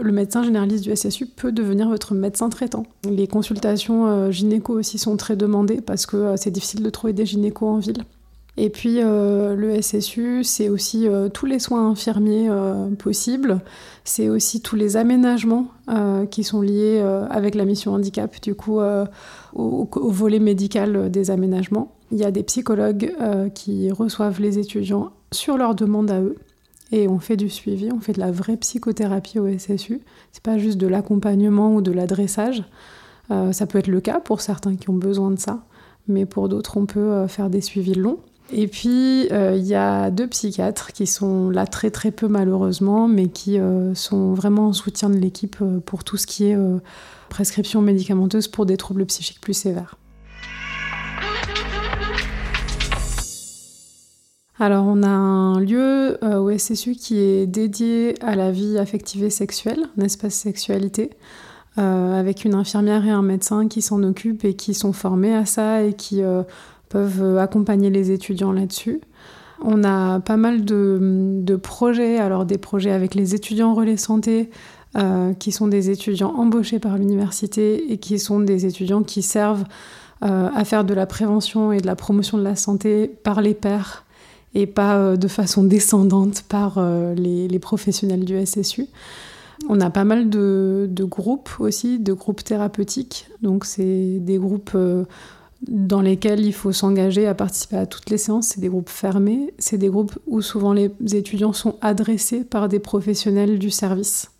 Le 0.00 0.12
médecin 0.12 0.42
généraliste 0.42 0.84
du 0.84 0.94
SSU 0.94 1.26
peut 1.26 1.52
devenir 1.52 1.88
votre 1.88 2.14
médecin 2.14 2.48
traitant. 2.48 2.86
Les 3.08 3.26
consultations 3.26 4.06
euh, 4.06 4.30
gynéco 4.30 4.72
aussi 4.72 4.98
sont 4.98 5.16
très 5.16 5.36
demandées 5.36 5.80
parce 5.80 6.06
que 6.06 6.36
c'est 6.36 6.50
difficile 6.50 6.82
de 6.82 6.90
trouver 6.90 7.12
des 7.12 7.26
gynécos 7.26 7.68
en 7.68 7.78
ville. 7.78 8.04
Et 8.58 8.70
puis 8.70 9.00
euh, 9.00 9.54
le 9.54 9.80
SSU, 9.82 10.42
c'est 10.42 10.68
aussi 10.70 11.06
euh, 11.06 11.28
tous 11.28 11.44
les 11.44 11.58
soins 11.58 11.90
infirmiers 11.90 12.48
euh, 12.48 12.88
possibles, 12.90 13.60
c'est 14.04 14.30
aussi 14.30 14.62
tous 14.62 14.76
les 14.76 14.96
aménagements 14.96 15.68
qui 16.32 16.42
sont 16.42 16.62
liés 16.62 17.00
avec 17.30 17.54
la 17.54 17.64
mission 17.64 17.94
handicap, 17.94 18.40
du 18.42 18.56
coup 18.56 18.80
au, 18.80 19.88
volet 19.92 20.40
médical 20.40 21.12
des 21.12 21.30
aménagements. 21.30 21.94
Il 22.10 22.18
y 22.18 22.24
a 22.24 22.32
des 22.32 22.42
psychologues 22.42 23.14
qui 23.54 23.92
reçoivent 23.92 24.40
les 24.40 24.58
étudiants 24.58 25.12
sur 25.30 25.56
leur 25.56 25.76
demande 25.76 26.10
à 26.10 26.20
eux. 26.20 26.34
Et 26.90 27.06
on 27.06 27.20
fait 27.20 27.36
du 27.36 27.48
suivi, 27.48 27.88
on 27.92 28.00
fait 28.00 28.14
de 28.14 28.18
la 28.18 28.32
vraie 28.32 28.56
psychothérapie 28.56 29.38
au 29.38 29.46
SSU. 29.56 30.00
C'est 30.32 30.42
pas 30.42 30.58
juste 30.58 30.78
de 30.78 30.88
l'accompagnement 30.88 31.72
ou 31.72 31.82
de 31.82 31.92
l'adressage. 31.92 32.64
ça 33.28 33.66
peut 33.68 33.78
être 33.78 33.86
le 33.86 34.00
cas 34.00 34.18
pour 34.18 34.40
certains 34.40 34.74
qui 34.74 34.90
ont 34.90 34.98
besoin 34.98 35.30
de 35.30 35.38
ça, 35.38 35.64
mais 36.08 36.26
pour 36.26 36.48
d'autres, 36.48 36.78
on 36.78 36.86
peut 36.86 37.28
faire 37.28 37.48
des 37.48 37.60
suivis 37.60 37.94
longs. 37.94 38.18
Et 38.52 38.68
puis, 38.68 39.28
euh, 39.32 39.56
il 39.56 39.64
y 39.64 39.74
a 39.74 40.10
deux 40.10 40.28
psychiatres 40.28 40.92
qui 40.92 41.06
sont 41.06 41.50
là 41.50 41.66
très 41.66 41.90
très 41.90 42.12
peu 42.12 42.28
malheureusement, 42.28 43.08
mais 43.08 43.28
qui 43.28 43.58
euh, 43.58 43.94
sont 43.94 44.34
vraiment 44.34 44.68
en 44.68 44.72
soutien 44.72 45.10
de 45.10 45.16
l'équipe 45.16 45.56
euh, 45.62 45.80
pour 45.80 46.04
tout 46.04 46.16
ce 46.16 46.26
qui 46.26 46.44
est 46.44 46.56
prescription 47.28 47.82
médicamenteuse 47.82 48.46
pour 48.46 48.66
des 48.66 48.76
troubles 48.76 49.04
psychiques 49.06 49.40
plus 49.40 49.54
sévères. 49.54 49.96
Alors, 54.58 54.86
on 54.86 55.02
a 55.02 55.08
un 55.08 55.60
lieu 55.60 56.18
au 56.22 56.56
SSU 56.56 56.92
qui 56.92 57.18
est 57.18 57.46
dédié 57.46 58.14
à 58.22 58.36
la 58.36 58.50
vie 58.50 58.78
affective 58.78 59.22
et 59.24 59.30
sexuelle, 59.30 59.80
un 59.98 60.04
espace 60.04 60.34
sexualité, 60.34 61.10
avec 61.76 62.46
une 62.46 62.54
infirmière 62.54 63.04
et 63.04 63.10
un 63.10 63.20
médecin 63.20 63.68
qui 63.68 63.82
s'en 63.82 64.02
occupent 64.02 64.46
et 64.46 64.54
qui 64.54 64.72
sont 64.72 64.94
formés 64.94 65.34
à 65.34 65.44
ça 65.44 65.82
et 65.82 65.92
qui 65.92 66.22
peuvent 66.88 67.22
euh, 67.22 67.38
accompagner 67.38 67.90
les 67.90 68.10
étudiants 68.10 68.52
là-dessus. 68.52 69.00
On 69.62 69.84
a 69.84 70.20
pas 70.20 70.36
mal 70.36 70.64
de, 70.64 71.58
projets, 71.62 72.18
alors 72.18 72.44
des 72.44 72.58
projets 72.58 72.90
avec 72.90 73.14
les 73.14 73.34
étudiants 73.34 73.74
relais 73.74 73.96
santé, 73.96 74.50
euh, 74.96 75.32
qui 75.34 75.50
sont 75.50 75.66
des 75.66 75.90
étudiants 75.90 76.34
embauchés 76.36 76.78
par 76.78 76.98
l'université 76.98 77.92
et 77.92 77.98
qui 77.98 78.18
sont 78.18 78.40
des 78.40 78.66
étudiants 78.66 79.02
qui 79.02 79.22
servent 79.22 79.64
euh, 80.24 80.48
à 80.54 80.64
faire 80.64 80.84
de 80.84 80.94
la 80.94 81.06
prévention 81.06 81.72
et 81.72 81.80
de 81.80 81.86
la 81.86 81.96
promotion 81.96 82.38
de 82.38 82.42
la 82.42 82.54
santé 82.54 83.08
par 83.08 83.40
les 83.40 83.54
pairs 83.54 84.04
et 84.54 84.66
pas 84.66 85.16
de 85.16 85.28
façon 85.28 85.64
descendante 85.64 86.42
par 86.48 86.80
les, 87.14 87.58
professionnels 87.58 88.24
du 88.24 88.44
SSU. 88.46 88.86
On 89.68 89.80
a 89.82 89.90
pas 89.90 90.04
mal 90.04 90.30
de, 90.30 90.86
de, 90.88 91.04
groupes 91.04 91.50
aussi, 91.58 91.98
de 91.98 92.14
groupes 92.14 92.42
thérapeutiques. 92.42 93.28
Donc 93.42 93.66
c'est 93.66 94.18
des 94.18 94.38
groupes 94.38 94.74
dans 95.66 96.00
lesquels 96.00 96.40
il 96.44 96.52
faut 96.52 96.72
s'engager 96.72 97.26
à 97.26 97.34
participer 97.34 97.76
à 97.76 97.86
toutes 97.86 98.10
les 98.10 98.18
séances. 98.18 98.48
C'est 98.48 98.60
des 98.60 98.68
groupes 98.68 98.90
fermés, 98.90 99.54
c'est 99.58 99.78
des 99.78 99.88
groupes 99.88 100.18
où 100.26 100.40
souvent 100.42 100.72
les 100.72 100.90
étudiants 101.12 101.52
sont 101.52 101.76
adressés 101.80 102.44
par 102.44 102.68
des 102.68 102.78
professionnels 102.78 103.58
du 103.58 103.70
service. 103.70 104.30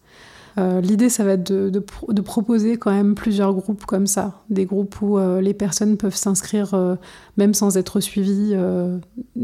Euh, 0.59 0.81
l'idée, 0.81 1.11
ça 1.11 1.23
va 1.25 1.33
être 1.33 1.53
de, 1.53 2.21
proposer 2.21 2.79
quand 2.79 2.91
même 2.91 3.15
plusieurs 3.15 3.53
groupes 3.53 3.85
comme 3.85 4.07
ça, 4.07 4.43
des 4.49 4.65
groupes 4.65 5.01
où 5.03 5.19
euh, 5.19 5.41
les 5.43 5.53
personnes 5.53 5.99
peuvent 5.99 6.17
s'inscrire 6.17 6.73
euh, 6.73 6.97
même 7.37 7.53
sans 7.53 7.77
être 7.77 8.01
suivies, 8.01 8.55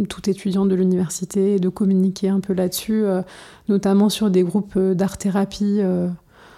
tout 0.08 0.30
étudiant 0.30 0.64
de 0.64 0.74
l'université, 0.74 1.56
et 1.56 1.58
de 1.58 1.68
communiquer 1.68 2.28
un 2.28 2.40
peu 2.40 2.54
là-dessus, 2.54 3.04
notamment 3.68 4.08
sur 4.08 4.30
des 4.30 4.42
groupes 4.42 4.78
d'art-thérapie. 4.78 5.80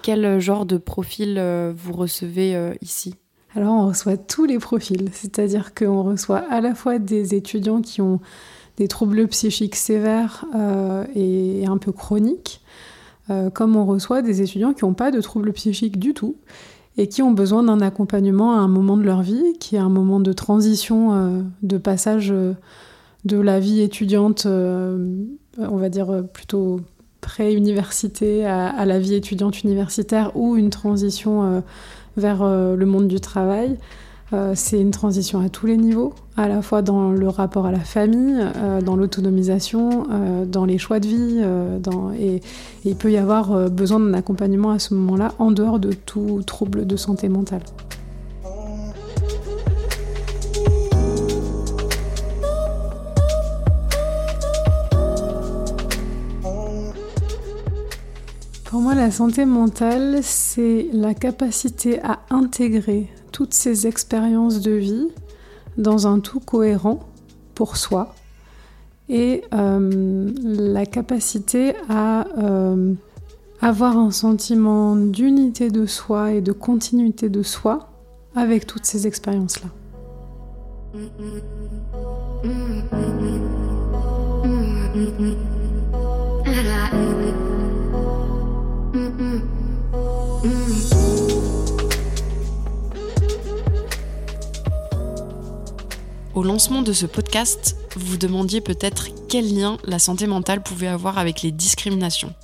Quel 0.03 0.39
genre 0.39 0.67
de 0.67 0.77
profil 0.77 1.41
vous 1.77 1.93
recevez 1.93 2.77
ici? 2.81 3.17
Alors 3.57 3.75
on 3.75 3.87
reçoit 3.89 4.17
tous 4.17 4.45
les 4.45 4.59
profils, 4.59 5.09
c'est-à-dire 5.13 5.75
qu'on 5.75 6.03
reçoit 6.03 6.43
à 6.51 6.61
la 6.61 6.75
fois 6.75 6.99
des 6.99 7.35
étudiants 7.35 7.83
qui 7.83 8.01
ont 8.01 8.21
des 8.77 8.89
troubles 8.89 9.29
psychiques 9.29 9.77
sévères 9.77 10.45
euh, 10.57 11.05
et 11.15 11.65
un 11.67 11.79
peu 11.79 11.93
chroniques, 11.93 12.61
euh, 13.31 13.51
comme 13.51 13.77
on 13.77 13.87
reçoit 13.87 14.23
des 14.23 14.43
étudiants 14.43 14.73
qui 14.73 14.85
n'ont 14.85 14.95
pas 14.95 15.11
de 15.11 15.21
troubles 15.21 15.53
psychiques 15.53 15.99
du 15.99 16.15
tout 16.15 16.37
et 16.97 17.09
qui 17.09 17.23
ont 17.23 17.31
besoin 17.31 17.63
d'un 17.63 17.81
accompagnement 17.81 18.55
à 18.55 18.59
un 18.59 18.69
moment 18.69 18.97
de 18.97 19.03
leur 19.03 19.23
vie, 19.23 19.57
qui 19.61 19.77
est 19.77 19.81
un 19.81 19.89
moment 19.89 20.21
de 20.21 20.33
transition, 20.33 21.15
euh, 21.15 21.43
de 21.63 21.79
passage 21.79 22.35
de 23.25 23.39
la 23.39 23.61
vie 23.61 23.81
étudiante, 23.81 24.47
on 24.47 25.77
va 25.77 25.89
dire 25.89 26.25
plutôt 26.33 26.81
pré-université 27.21 28.45
à, 28.45 28.85
la 28.85 28.99
vie 28.99 29.15
étudiante 29.15 29.63
universitaire 29.63 30.37
ou 30.37 30.57
une 30.57 30.69
transition 30.69 31.63
vers 32.17 32.43
euh, 32.43 32.77
le 32.77 32.87
monde 32.87 33.09
du 33.09 33.21
travail. 33.21 33.77
Euh, 34.33 34.53
c'est 34.55 34.81
une 34.81 34.91
transition 34.91 35.41
à 35.41 35.49
tous 35.49 35.67
les 35.67 35.77
niveaux, 35.77 36.15
à 36.37 36.49
la 36.49 36.63
fois 36.63 36.83
dans 36.83 37.11
le 37.11 37.29
rapport 37.29 37.67
à 37.67 37.73
la 37.73 37.81
famille, 37.81 38.37
euh, 38.57 38.81
dans 38.81 38.97
l'autonomisation, 38.97 40.07
dans 40.47 40.65
les 40.65 40.79
choix 40.79 40.99
de 40.99 41.07
vie, 41.07 41.45
et, 42.19 42.41
il 42.85 42.97
peut 42.97 43.13
y 43.13 43.17
avoir 43.17 43.71
besoin 43.71 44.01
d'un 44.01 44.15
accompagnement 44.15 44.71
à 44.71 44.79
ce 44.79 44.95
moment-là 44.95 45.33
en 45.39 45.51
dehors 45.51 45.79
de 45.79 45.93
tout 45.93 46.43
trouble 46.45 46.87
de 46.87 46.97
santé 46.97 47.29
mentale. 47.29 47.63
La 59.05 59.11
santé 59.11 59.45
mentale, 59.45 60.21
c'est 60.23 60.89
la 60.95 61.13
capacité 61.13 62.01
à 62.01 62.21
intégrer 62.31 63.11
toutes 63.33 63.53
ces 63.53 63.87
expériences 63.87 64.63
de 64.63 64.71
vie 64.71 65.09
dans 65.77 66.07
un 66.07 66.21
tout 66.21 66.41
cohérent 66.41 67.01
pour 67.55 67.77
soi 67.77 68.15
et 69.11 69.43
euh, 69.53 70.33
la 70.43 70.87
capacité 70.87 71.75
à 71.91 72.27
euh, 72.39 72.95
avoir 73.61 73.99
un 73.99 74.11
sentiment 74.11 74.97
d'unité 74.97 75.69
de 75.69 75.85
soi 75.85 76.33
et 76.33 76.41
de 76.41 76.53
continuité 76.53 77.29
de 77.29 77.43
soi 77.43 77.91
avec 78.35 78.67
toutes 78.67 78.87
ces 78.87 79.07
expériences-là. 79.07 79.69
Lancement 96.43 96.83
de 96.83 96.93
ce 96.93 97.07
podcast, 97.07 97.77
vous 97.95 98.07
vous 98.07 98.17
demandiez 98.17 98.61
peut-être 98.61 99.09
quel 99.29 99.55
lien 99.55 99.77
la 99.85 100.01
santé 100.01 100.27
mentale 100.27 100.63
pouvait 100.63 100.89
avoir 100.89 101.19
avec 101.19 101.43
les 101.43 101.53
discriminations. 101.53 102.35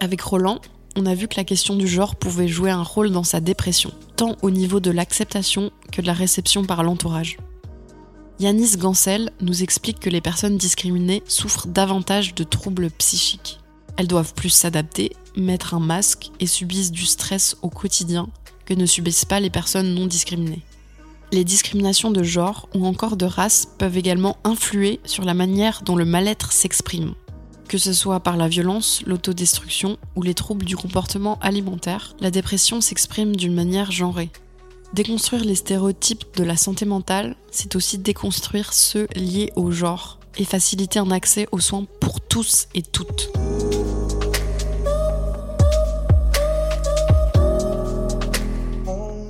Avec 0.00 0.20
Roland, 0.20 0.60
on 0.96 1.06
a 1.06 1.14
vu 1.14 1.28
que 1.28 1.36
la 1.36 1.44
question 1.44 1.76
du 1.76 1.86
genre 1.86 2.16
pouvait 2.16 2.48
jouer 2.48 2.70
un 2.70 2.82
rôle 2.82 3.10
dans 3.10 3.22
sa 3.22 3.40
dépression, 3.40 3.92
tant 4.16 4.36
au 4.42 4.50
niveau 4.50 4.80
de 4.80 4.90
l'acceptation 4.90 5.70
que 5.92 6.02
de 6.02 6.06
la 6.06 6.14
réception 6.14 6.64
par 6.64 6.82
l'entourage. 6.82 7.36
Yanis 8.40 8.76
Gansel 8.76 9.30
nous 9.40 9.62
explique 9.62 10.00
que 10.00 10.10
les 10.10 10.20
personnes 10.20 10.58
discriminées 10.58 11.22
souffrent 11.26 11.68
davantage 11.68 12.34
de 12.34 12.44
troubles 12.44 12.90
psychiques. 12.90 13.60
Elles 13.96 14.08
doivent 14.08 14.34
plus 14.34 14.50
s'adapter, 14.50 15.12
mettre 15.36 15.74
un 15.74 15.80
masque 15.80 16.30
et 16.40 16.46
subissent 16.46 16.90
du 16.90 17.06
stress 17.06 17.56
au 17.62 17.70
quotidien 17.70 18.28
que 18.66 18.74
ne 18.74 18.84
subissent 18.84 19.24
pas 19.24 19.40
les 19.40 19.48
personnes 19.48 19.94
non 19.94 20.06
discriminées. 20.06 20.62
Les 21.32 21.44
discriminations 21.44 22.10
de 22.10 22.22
genre 22.22 22.68
ou 22.74 22.86
encore 22.86 23.16
de 23.16 23.26
race 23.26 23.66
peuvent 23.78 23.96
également 23.96 24.36
influer 24.44 25.00
sur 25.04 25.24
la 25.24 25.34
manière 25.34 25.82
dont 25.82 25.96
le 25.96 26.04
mal-être 26.04 26.52
s'exprime. 26.52 27.14
Que 27.68 27.78
ce 27.78 27.92
soit 27.92 28.20
par 28.20 28.36
la 28.36 28.46
violence, 28.46 29.02
l'autodestruction 29.06 29.98
ou 30.14 30.22
les 30.22 30.34
troubles 30.34 30.64
du 30.64 30.76
comportement 30.76 31.38
alimentaire, 31.40 32.14
la 32.20 32.30
dépression 32.30 32.80
s'exprime 32.80 33.34
d'une 33.34 33.54
manière 33.54 33.90
genrée. 33.90 34.30
Déconstruire 34.94 35.44
les 35.44 35.56
stéréotypes 35.56 36.24
de 36.36 36.44
la 36.44 36.56
santé 36.56 36.84
mentale, 36.84 37.34
c'est 37.50 37.74
aussi 37.74 37.98
déconstruire 37.98 38.72
ceux 38.72 39.08
liés 39.16 39.52
au 39.56 39.72
genre 39.72 40.20
et 40.38 40.44
faciliter 40.44 41.00
un 41.00 41.10
accès 41.10 41.48
aux 41.50 41.60
soins 41.60 41.86
pour 42.00 42.20
tous 42.20 42.68
et 42.74 42.82
toutes. 42.82 43.32